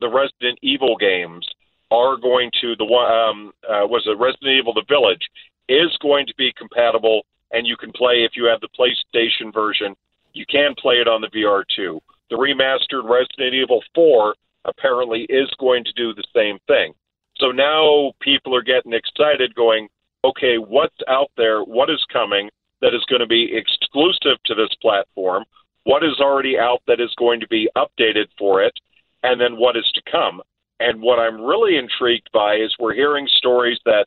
[0.00, 1.46] the Resident Evil games
[1.90, 5.26] are going to the one um, uh, was it Resident Evil the Village
[5.68, 9.94] is going to be compatible, and you can play if you have the PlayStation version.
[10.32, 12.00] You can play it on the VR2.
[12.30, 14.34] The remastered Resident Evil 4
[14.64, 16.92] apparently is going to do the same thing.
[17.38, 19.88] So now people are getting excited, going,
[20.24, 21.62] okay, what's out there?
[21.62, 25.44] What is coming that is going to be exclusive to this platform?
[25.88, 28.74] What is already out that is going to be updated for it,
[29.22, 30.42] and then what is to come.
[30.78, 34.04] And what I'm really intrigued by is we're hearing stories that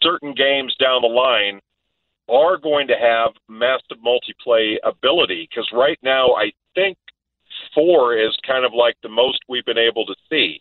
[0.00, 1.58] certain games down the line
[2.28, 6.96] are going to have massive multiplayer ability because right now I think
[7.74, 10.60] four is kind of like the most we've been able to see.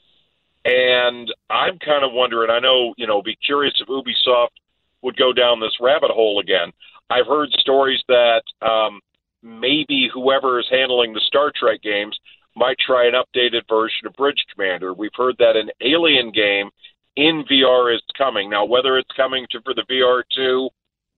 [0.66, 4.58] And I'm kind of wondering, I know, you know, be curious if Ubisoft
[5.04, 6.72] would go down this rabbit hole again.
[7.12, 9.00] I've heard stories that um,
[9.46, 12.18] maybe whoever is handling the Star Trek games
[12.56, 14.94] might try an updated version of Bridge Commander.
[14.94, 16.70] We've heard that an Alien game
[17.16, 18.50] in VR is coming.
[18.50, 20.70] Now, whether it's coming to for the VR2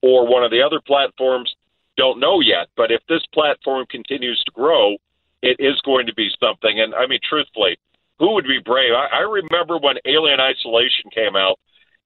[0.01, 1.53] or one of the other platforms,
[1.95, 2.67] don't know yet.
[2.75, 4.97] But if this platform continues to grow,
[5.41, 6.79] it is going to be something.
[6.79, 7.77] And I mean, truthfully,
[8.19, 8.93] who would be brave?
[8.93, 11.59] I, I remember when Alien Isolation came out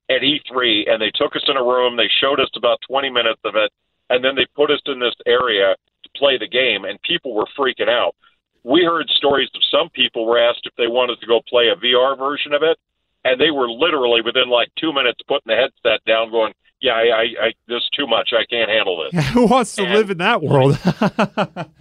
[0.09, 3.39] at E3, and they took us in a room, they showed us about 20 minutes
[3.45, 3.72] of it,
[4.09, 5.76] and then they put us in this area
[6.16, 8.16] play the game, and people were freaking out.
[8.64, 11.76] We heard stories of some people were asked if they wanted to go play a
[11.76, 12.78] VR version of it,
[13.26, 17.01] and they were literally within like two minutes putting the headset down, going, "Yeah, I,
[17.03, 18.30] I, I this is too much.
[18.34, 20.78] I can't handle this." Who wants to And- live in that world?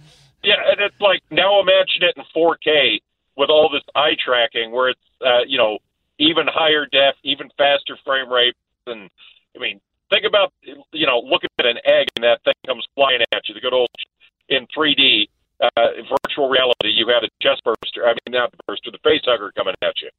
[0.43, 2.99] Yeah, and it's like now imagine it in 4K
[3.37, 5.77] with all this eye tracking, where it's uh, you know
[6.17, 8.55] even higher def, even faster frame rate,
[8.87, 9.09] and
[9.55, 9.79] I mean
[10.09, 10.51] think about
[10.91, 13.53] you know looking at an egg and that thing comes flying at you.
[13.53, 13.89] The good old
[14.51, 15.27] in 3D
[15.61, 15.67] uh,
[16.27, 18.05] virtual reality, you have a chest burster.
[18.05, 20.09] I mean not the burster, the face hugger coming at you.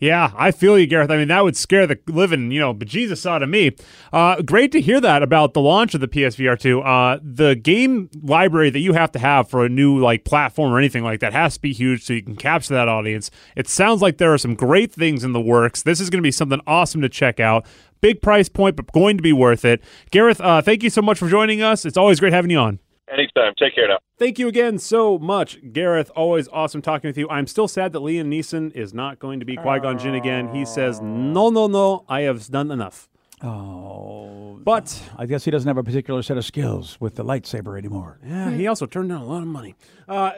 [0.00, 1.10] Yeah, I feel you, Gareth.
[1.10, 3.72] I mean, that would scare the living, you know, bejesus out of me.
[4.10, 6.80] Uh, great to hear that about the launch of the PSVR 2.
[6.80, 10.78] Uh, the game library that you have to have for a new like platform or
[10.78, 13.30] anything like that has to be huge so you can capture that audience.
[13.56, 15.82] It sounds like there are some great things in the works.
[15.82, 17.66] This is going to be something awesome to check out.
[18.00, 19.84] Big price point, but going to be worth it.
[20.10, 21.84] Gareth, uh, thank you so much for joining us.
[21.84, 22.78] It's always great having you on.
[23.12, 23.54] Anytime.
[23.58, 23.98] Take care now.
[24.18, 26.10] Thank you again so much, Gareth.
[26.14, 27.28] Always awesome talking with you.
[27.28, 30.54] I'm still sad that Liam Neeson is not going to be Qui Gon Jinn again.
[30.54, 33.08] He says, no, no, no, I have done enough.
[33.42, 37.78] Oh, But I guess he doesn't have a particular set of skills with the lightsaber
[37.78, 38.18] anymore.
[38.24, 39.74] yeah, he also turned down a lot of money.
[40.06, 40.32] Uh,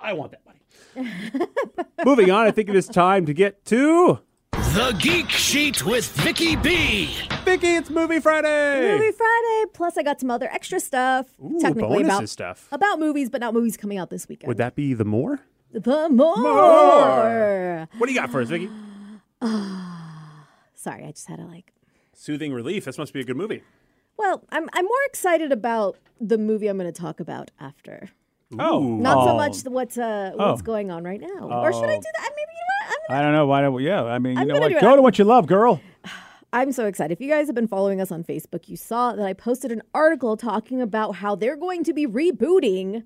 [0.00, 1.10] I want that money.
[2.04, 4.20] Moving on, I think it is time to get to
[4.52, 7.16] The Geek Sheet with Vicky B.
[7.48, 7.76] Vicky.
[7.76, 8.98] It's Movie Friday.
[8.98, 9.64] Movie Friday.
[9.72, 11.28] Plus, I got some other extra stuff.
[11.42, 12.68] Ooh, technically bonuses about stuff.
[12.70, 14.48] about movies, but not movies coming out this weekend.
[14.48, 15.40] Would that be the more?
[15.72, 16.36] the more.
[16.36, 17.88] more.
[17.96, 18.68] What do you got for us, Vicky?
[20.74, 21.72] Sorry, I just had to like.
[22.12, 22.84] Soothing Relief.
[22.84, 23.62] This must be a good movie.
[24.18, 28.10] Well, I'm I'm more excited about the movie I'm going to talk about after.
[28.58, 29.36] Oh, Not so Oh.
[29.36, 30.64] much what's uh what's Oh.
[30.64, 31.28] going on right now.
[31.48, 32.30] Or should I do that?
[32.30, 32.98] Maybe you know what?
[33.10, 33.62] I'm I don't know why.
[33.62, 34.68] don't- Yeah, I mean, you I'm know gonna what?
[34.70, 34.80] do it.
[34.80, 35.80] Go to what you love, girl.
[36.52, 37.12] I'm so excited.
[37.12, 39.82] If you guys have been following us on Facebook, you saw that I posted an
[39.94, 43.04] article talking about how they're going to be rebooting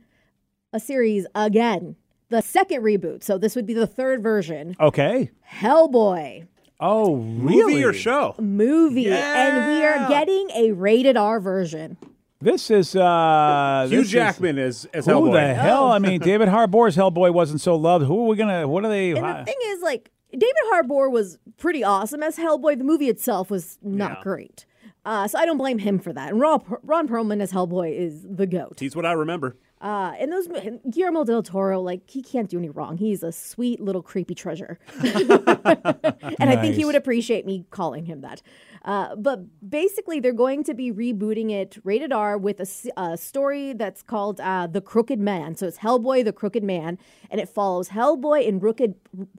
[0.72, 1.96] a series again.
[2.28, 3.22] The second reboot.
[3.22, 4.76] So this would be the third version.
[4.80, 5.30] Okay.
[5.50, 6.46] Hellboy
[6.84, 7.74] Oh, really?
[7.74, 8.34] Movie or show?
[8.40, 9.08] movie.
[9.08, 11.96] And we are getting a rated R version.
[12.40, 15.32] This is uh, Hugh this is- Jackman is as Who Hellboy.
[15.32, 15.92] the hell?
[15.92, 18.04] I mean, David Harbour's Hellboy wasn't so loved.
[18.06, 18.66] Who are we gonna?
[18.66, 19.10] What are they?
[19.12, 22.78] And the thing is, like, David Harbour was pretty awesome as Hellboy.
[22.78, 24.22] The movie itself was not Yeah.
[24.22, 24.66] great.
[25.04, 26.30] Uh, so I don't blame him for that.
[26.30, 28.78] And Ron, Ron Perlman as Hellboy is the goat.
[28.78, 29.56] He's what I remember.
[29.80, 30.46] Uh, and those
[30.88, 32.98] Guillermo del Toro, like he can't do any wrong.
[32.98, 38.20] He's a sweet little creepy treasure, and I think he would appreciate me calling him
[38.20, 38.42] that.
[38.84, 44.02] Uh, but basically, they're going to be rebooting it rated R with a story that's
[44.02, 45.56] called uh, The Crooked Man.
[45.56, 46.96] So it's Hellboy, the Crooked Man,
[47.28, 48.82] and it follows Hellboy and Rooked,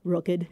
[0.03, 0.43] Rooked,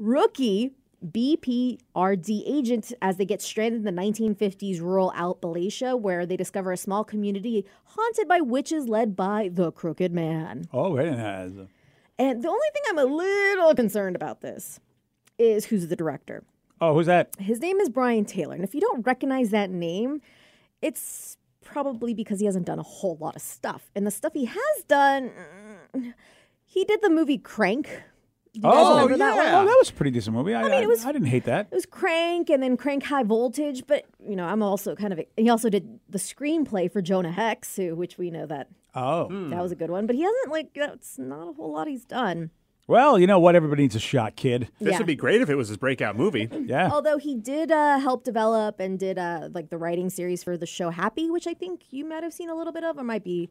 [0.00, 0.72] Rookie
[1.06, 6.76] BPRD agent as they get stranded in the 1950s rural Appalachia, where they discover a
[6.76, 10.64] small community haunted by witches led by the Crooked Man.
[10.72, 11.52] oh, very nice.
[12.18, 14.80] And the only thing I'm a little concerned about this
[15.38, 16.44] is who's the director.
[16.80, 17.34] Oh, who's that?
[17.38, 18.54] His name is Brian Taylor.
[18.54, 20.22] And if you don't recognize that name,
[20.80, 23.90] it's probably because he hasn't done a whole lot of stuff.
[23.94, 25.30] And the stuff he has done,
[25.94, 26.14] mm,
[26.64, 28.02] he did the movie Crank.
[28.52, 29.54] Do you guys Oh, remember that yeah.
[29.56, 29.64] one?
[29.64, 30.54] Oh, that was a pretty decent movie.
[30.54, 31.68] I, mean, it was- I didn't hate that.
[31.70, 35.20] It was Crank and then Crank High Voltage, but you know, I'm also kind of.
[35.36, 39.62] He also did the screenplay for Jonah Hex, who, which we know that Oh, that
[39.62, 40.06] was a good one.
[40.06, 42.50] But he hasn't like that's not a whole lot he's done.
[42.88, 43.54] well, you know what?
[43.54, 44.68] Everybody needs a shot, kid.
[44.80, 44.98] This Yeah.
[44.98, 46.48] would be great if it was his breakout movie.
[46.66, 46.90] Yeah.
[46.90, 50.66] Although he did uh, help develop and did uh, like the writing series for the
[50.66, 53.22] show Happy, which I think you might have seen a little bit of, or might
[53.22, 53.48] be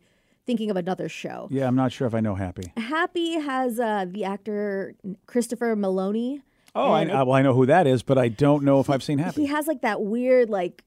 [0.50, 1.48] thinking of another show.
[1.52, 2.74] Yeah, I'm not sure if I know Happy.
[2.76, 4.96] Happy has uh, the actor
[5.28, 6.42] Christopher Meloni.
[6.74, 9.04] Oh, I, and well, I know who that is, but I don't know if I've
[9.04, 9.42] seen Happy.
[9.42, 10.84] He has like that weird like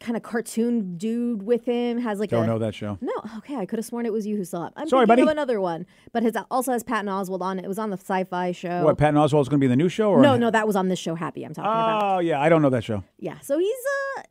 [0.00, 1.98] kind of cartoon dude with him.
[1.98, 2.98] Has like don't a know that show.
[3.00, 4.74] No, okay, I could have sworn it was you who saw it.
[4.76, 5.22] I'm Sorry, thinking buddy.
[5.22, 7.64] of another one, but his also has Patton Oswalt on it.
[7.64, 8.84] It was on the Sci-Fi show.
[8.84, 10.10] What, Patton Oswalt's going to be in the new show?
[10.10, 11.14] Or no, no, that was on this show.
[11.14, 12.16] Happy, I'm talking about.
[12.16, 13.02] Oh, yeah, I don't know that show.
[13.18, 13.74] Yeah, so he's
[14.18, 14.22] uh,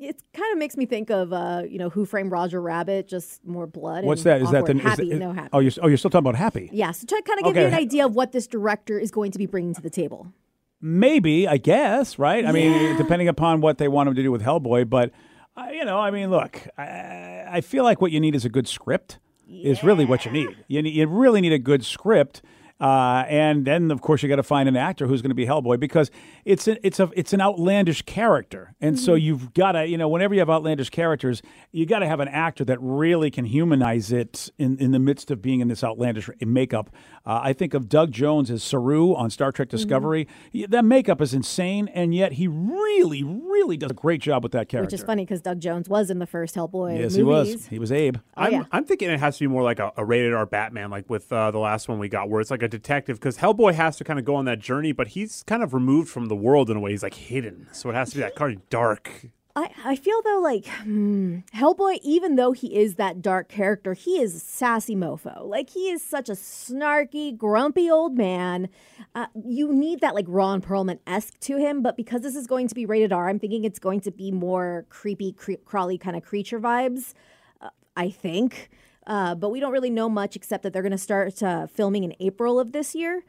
[0.00, 3.44] it kind of makes me think of uh, you know, Who Framed Roger Rabbit, just
[3.44, 4.04] more blood.
[4.04, 4.42] What's and that?
[4.42, 5.10] Is that the is happy?
[5.10, 5.48] that- no happy.
[5.52, 6.70] Oh, you're, oh, you're still talking about Happy?
[6.72, 9.30] yeah, so try kind of give you an idea of what this director is going
[9.32, 10.32] to be bringing to the table.
[10.80, 12.46] Maybe, I guess, right?
[12.46, 15.10] I mean, depending upon what they want him to do with Hellboy, but
[15.56, 18.48] uh, you know, I mean, look, I, I feel like what you need is a
[18.48, 19.18] good script.
[19.52, 20.56] Is really what you need.
[20.68, 22.40] You need, you really need a good script.
[22.80, 25.44] Uh, and then, of course, you got to find an actor who's going to be
[25.46, 26.10] Hellboy because
[26.46, 30.08] it's a, it's a it's an outlandish character, and so you've got to you know
[30.08, 34.12] whenever you have outlandish characters, you got to have an actor that really can humanize
[34.12, 36.88] it in, in the midst of being in this outlandish makeup.
[37.26, 40.26] Uh, I think of Doug Jones as Saru on Star Trek Discovery.
[40.50, 44.52] He- That makeup is insane, and yet he really, really does a great job with
[44.52, 44.86] that character.
[44.86, 47.16] Which is funny because Doug Jones was in the first Hellboy Yes, movies.
[47.16, 47.66] he was.
[47.66, 48.16] He was Abe.
[48.16, 48.64] Oh, I'm, yeah.
[48.72, 51.30] I'm thinking it has to be more like a, a rated R Batman, like with
[51.30, 54.04] uh, the last one we got, where it's like a detective, because Hellboy has to
[54.04, 56.76] kind of go on that journey, but he's kind of removed from the world in
[56.76, 56.92] a way.
[56.92, 59.10] He's like hidden, so it has to be that kind of dark.
[59.56, 64.20] I, I feel though like hmm, Hellboy, even though he is that dark character, he
[64.20, 65.44] is sassy mofo.
[65.44, 68.68] Like he is such a snarky, grumpy old man.
[69.14, 72.68] Uh, you need that like Ron Perlman esque to him, but because this is going
[72.68, 76.16] to be rated R, I'm thinking it's going to be more creepy, cre- crawly kind
[76.16, 77.14] of creature vibes.
[77.60, 78.70] Uh, I think,
[79.10, 82.04] uh, but we don't really know much except that they're going to start uh, filming
[82.04, 83.22] in April of this year.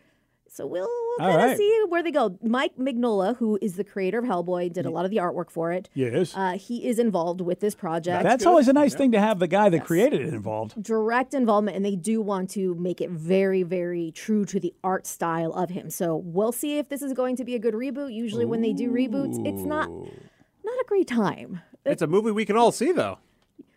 [0.47, 1.57] So we'll All kind of right.
[1.57, 2.37] see where they go.
[2.43, 5.71] Mike Mignola, who is the creator of Hellboy, did a lot of the artwork for
[5.71, 5.89] it.
[5.93, 6.35] Yes.
[6.35, 8.23] Uh, he is involved with this project.
[8.23, 10.83] That's always a nice thing to have the guy that created it involved.
[10.83, 15.07] direct involvement, and they do want to make it very, very true to the art
[15.07, 15.89] style of him.
[15.89, 18.13] So we'll see if this is going to be a good reboot.
[18.13, 21.61] Usually, when they do reboots, it's not not a great time.
[21.85, 23.19] It's a movie we can all see, though.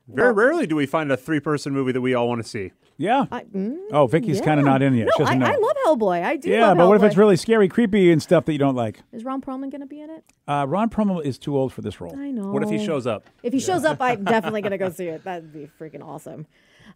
[0.07, 2.72] Very rarely do we find a three person movie that we all want to see.
[2.96, 3.26] Yeah.
[3.32, 5.07] I, mm, oh, Vicky's kind of not in yet.
[5.07, 5.52] No, she doesn't I, know.
[5.52, 6.22] I love Hellboy.
[6.22, 6.50] I do.
[6.50, 9.00] yeah, love but what if it's really scary, creepy, and stuff that you don't like?
[9.12, 10.24] Is Ron Perlman going to be in it?
[10.46, 12.14] Uh, Ron Perlman is too old for this role.
[12.16, 12.52] I know.
[12.52, 13.24] What if he shows up?
[13.42, 15.24] If he shows up, I'm definitely going to go see it.
[15.24, 16.46] That'd be freaking awesome.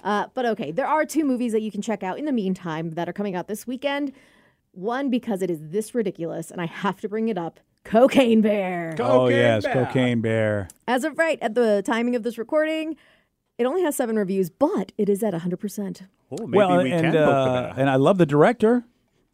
[0.05, 2.91] Uh, but okay, there are two movies that you can check out in the meantime
[2.93, 4.13] that are coming out this weekend.
[4.73, 7.59] One, because it is this ridiculous, and I have to bring it up
[7.89, 8.93] Cocaine Bear.
[8.95, 9.87] oh Cocaine yes, Bear.
[9.87, 10.69] Cocaine Bear.
[10.87, 12.97] As of right at the timing of this recording,
[13.59, 16.03] it only has seven reviews, but it is at 100%.
[16.31, 18.85] Oh, maybe well, we and can uh, and I love the director.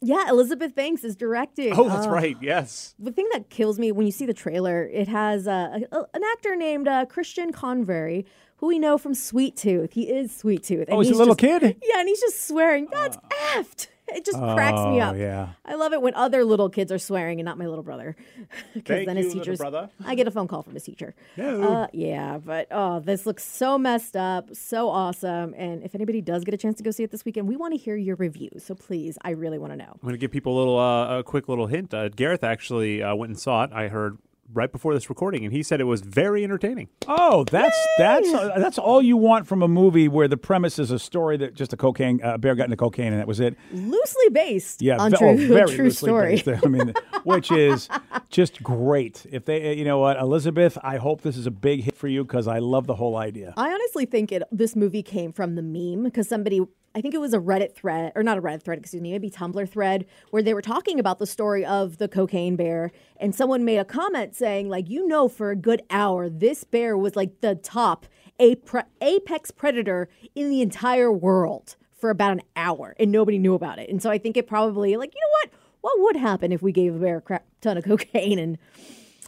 [0.01, 1.73] Yeah, Elizabeth Banks is directing.
[1.77, 2.37] Oh, that's Uh, right.
[2.41, 2.95] Yes.
[2.99, 6.21] The thing that kills me when you see the trailer, it has uh, a, an
[6.33, 8.25] actor named uh, Christian Convery,
[8.57, 9.93] who we know from Sweet Tooth.
[9.93, 10.85] He is Sweet Tooth.
[10.89, 11.77] Oh, he's a little just- kid?
[11.83, 12.87] Yeah, and he's just swearing.
[12.91, 13.17] That's
[13.53, 13.87] effed.
[14.07, 15.17] It just cracks me Oh, up.
[15.17, 15.49] yeah.
[15.65, 18.15] I love it when other little kids are swearing and not my little brother.
[18.73, 19.89] Because then you, his little teachers.
[20.05, 21.15] I get a phone call from his teacher.
[21.39, 25.53] Uh, yeah, but oh, this looks so messed up, so awesome.
[25.57, 27.73] And if anybody does get a chance to go see it this weekend, we want
[27.73, 28.49] to hear your review.
[28.57, 29.89] So please, I really want to know.
[29.93, 31.93] I'm going to give people a little, uh, a quick little hint.
[31.93, 33.71] Uh, Gareth actually uh, went and saw it.
[33.73, 34.17] I heard
[34.53, 36.87] right before this recording, and he said it was very entertaining.
[37.07, 40.91] Oh, that's that's uh, that's all you want from a movie where the premise is
[40.91, 43.57] a story that just a cocaine uh, bear got into cocaine and that was it.
[43.71, 46.35] Loosely based Yeah, on ve- true, oh, very true loosely story.
[46.43, 46.65] based.
[46.65, 46.93] I mean,
[47.23, 47.89] which is
[48.29, 49.25] just great.
[49.31, 52.07] If they, uh, you know what, Elizabeth, I hope this is a big hit for
[52.07, 53.53] you because I love the whole idea.
[53.57, 56.61] I honestly think it this movie came from the meme because somebody
[56.95, 59.29] I think it was a Reddit thread or not a Reddit thread, excuse me, maybe
[59.29, 63.65] Tumblr thread where they were talking about the story of the cocaine bear and someone
[63.65, 67.41] made a comment saying like you know for a good hour this bear was like
[67.41, 68.05] the top
[68.39, 73.89] apex predator in the entire world for about an hour and nobody knew about it.
[73.89, 76.71] And so I think it probably like you know what what would happen if we
[76.71, 78.57] gave a bear a crap ton of cocaine and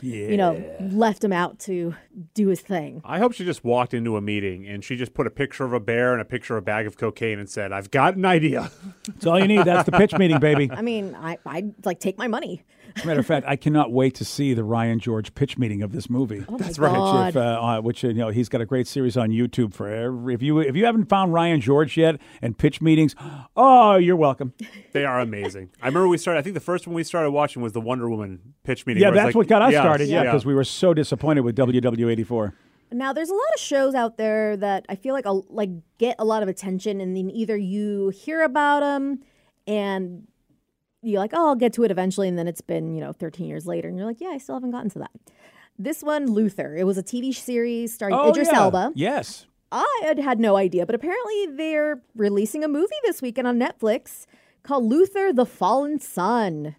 [0.02, 1.96] you know left him out to
[2.34, 3.02] do his thing.
[3.06, 5.74] I hope she just walked into a meeting and she just put a picture of
[5.74, 8.26] a bear and a picture of a bag of cocaine and said, "I've got an
[8.26, 8.72] idea."
[9.08, 9.66] That's all you need.
[9.66, 10.70] That's the pitch meeting, baby.
[10.72, 12.64] I mean, I I'd like take my money.
[12.96, 15.82] As a matter of fact, I cannot wait to see the Ryan George pitch meeting
[15.82, 16.44] of this movie.
[16.48, 17.30] Oh my Which, God.
[17.30, 19.88] if, uh, uh, which uh, you know, he's got a great series on YouTube for
[19.88, 20.34] every.
[20.34, 23.16] If you if you haven't found Ryan George yet and pitch meetings,
[23.56, 24.54] oh, you're welcome.
[24.94, 25.70] they are amazing.
[25.82, 26.40] I remember we started.
[26.40, 29.04] I think the first one we started watching was the Wonder Woman pitch meeting.
[29.04, 30.08] Yeah, that's like- what got us Yes, started.
[30.08, 32.54] Yeah, because we were so disappointed with WW84.
[32.90, 36.16] Now, there's a lot of shows out there that I feel like a, like get
[36.20, 39.20] a lot of attention, and then either you hear about them
[39.68, 40.26] and
[41.02, 43.46] you're like, "Oh, I'll get to it eventually," and then it's been you know 13
[43.48, 45.12] years later, and you're like, "Yeah, I still haven't gotten to that."
[45.80, 48.60] This one, Luther, it was a TV series starring Idris Oh, yeah.
[48.60, 48.92] Elba.
[48.96, 49.46] Yes.
[49.72, 54.26] I had had no idea, but apparently they're releasing a movie this weekend on Netflix
[54.64, 56.76] called Luther: The Fallen Son.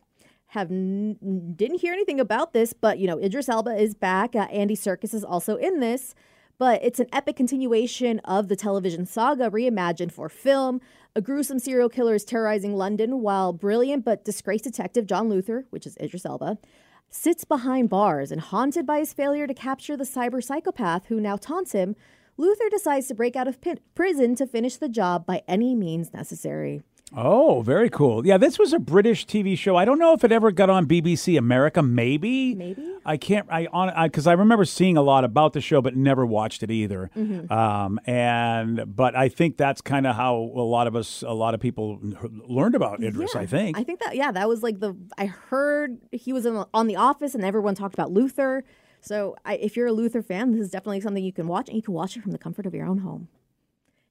[0.52, 4.34] Have n- didn't hear anything about this, but you know Idris Elba is back.
[4.34, 6.14] Uh, Andy Serkis is also in this,
[6.58, 10.80] but it's an epic continuation of the television saga reimagined for film.
[11.14, 15.86] A gruesome serial killer is terrorizing London, while brilliant but disgraced detective John Luther, which
[15.86, 16.58] is Idris Elba,
[17.08, 21.36] sits behind bars and haunted by his failure to capture the cyber psychopath who now
[21.36, 21.96] taunts him.
[22.36, 26.12] Luther decides to break out of pin- prison to finish the job by any means
[26.12, 26.82] necessary.
[27.16, 28.26] Oh, very cool.
[28.26, 29.76] Yeah, this was a British TV show.
[29.76, 31.82] I don't know if it ever got on BBC America.
[31.82, 32.54] Maybe.
[32.54, 32.94] Maybe.
[33.04, 33.46] I can't.
[33.50, 36.70] I on because I, remember seeing a lot about the show, but never watched it
[36.70, 37.10] either.
[37.16, 37.50] Mm-hmm.
[37.50, 41.54] Um, and but I think that's kind of how a lot of us, a lot
[41.54, 41.98] of people
[42.46, 43.32] learned about Idris.
[43.34, 43.40] Yeah.
[43.40, 43.78] I think.
[43.78, 46.96] I think that yeah, that was like the I heard he was in, on The
[46.96, 48.64] Office, and everyone talked about Luther.
[49.00, 51.76] So I, if you're a Luther fan, this is definitely something you can watch, and
[51.76, 53.28] you can watch it from the comfort of your own home.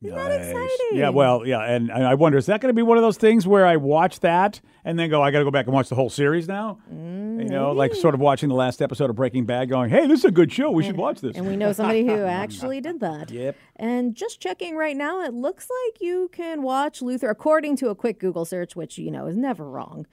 [0.03, 0.97] Isn't that exciting?
[0.97, 3.17] Yeah, well, yeah, and, and I wonder is that going to be one of those
[3.17, 5.89] things where I watch that and then go, I got to go back and watch
[5.89, 6.77] the whole series now?
[6.89, 10.19] you know, like sort of watching the last episode of Breaking Bad, going, "Hey, this
[10.19, 10.71] is a good show.
[10.71, 13.29] We should watch this." And we know somebody who actually did that.
[13.29, 13.55] Yep.
[13.75, 17.95] And just checking right now, it looks like you can watch Luther according to a
[17.95, 20.07] quick Google search, which you know is never wrong.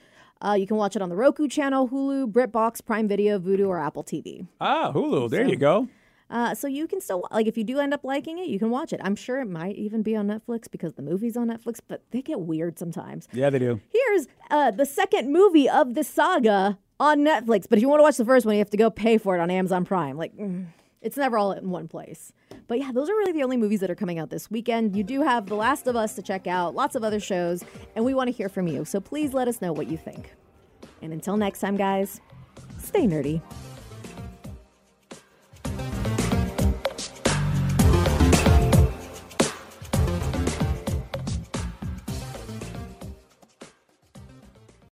[0.44, 3.78] Uh, you can watch it on the Roku channel, Hulu, BritBox, Prime Video, Vudu, or
[3.78, 4.46] Apple TV.
[4.60, 5.30] ah, Hulu.
[5.30, 5.88] There you go.
[6.34, 8.68] Uh, so you can still like if you do end up liking it, you can
[8.68, 9.00] watch it.
[9.04, 12.22] I'm sure it might even be on Netflix because the movie's on Netflix, but they
[12.22, 13.28] get weird sometimes.
[13.32, 13.80] Yeah, they do.
[13.92, 18.02] Here's uh, the second movie of the saga on Netflix, but if you want to
[18.02, 20.16] watch the first one, you have to go pay for it on Amazon Prime.
[20.16, 20.66] Like, mm,
[21.00, 22.32] it's never all in one place.
[22.66, 24.96] But yeah, those are really the only movies that are coming out this weekend.
[24.96, 27.62] You do have The Last of Us to check out, lots of other shows,
[27.94, 28.84] and we want to hear from you.
[28.84, 30.32] So please let us know what you think.
[31.00, 32.20] And until next time, guys,
[32.78, 33.40] stay nerdy.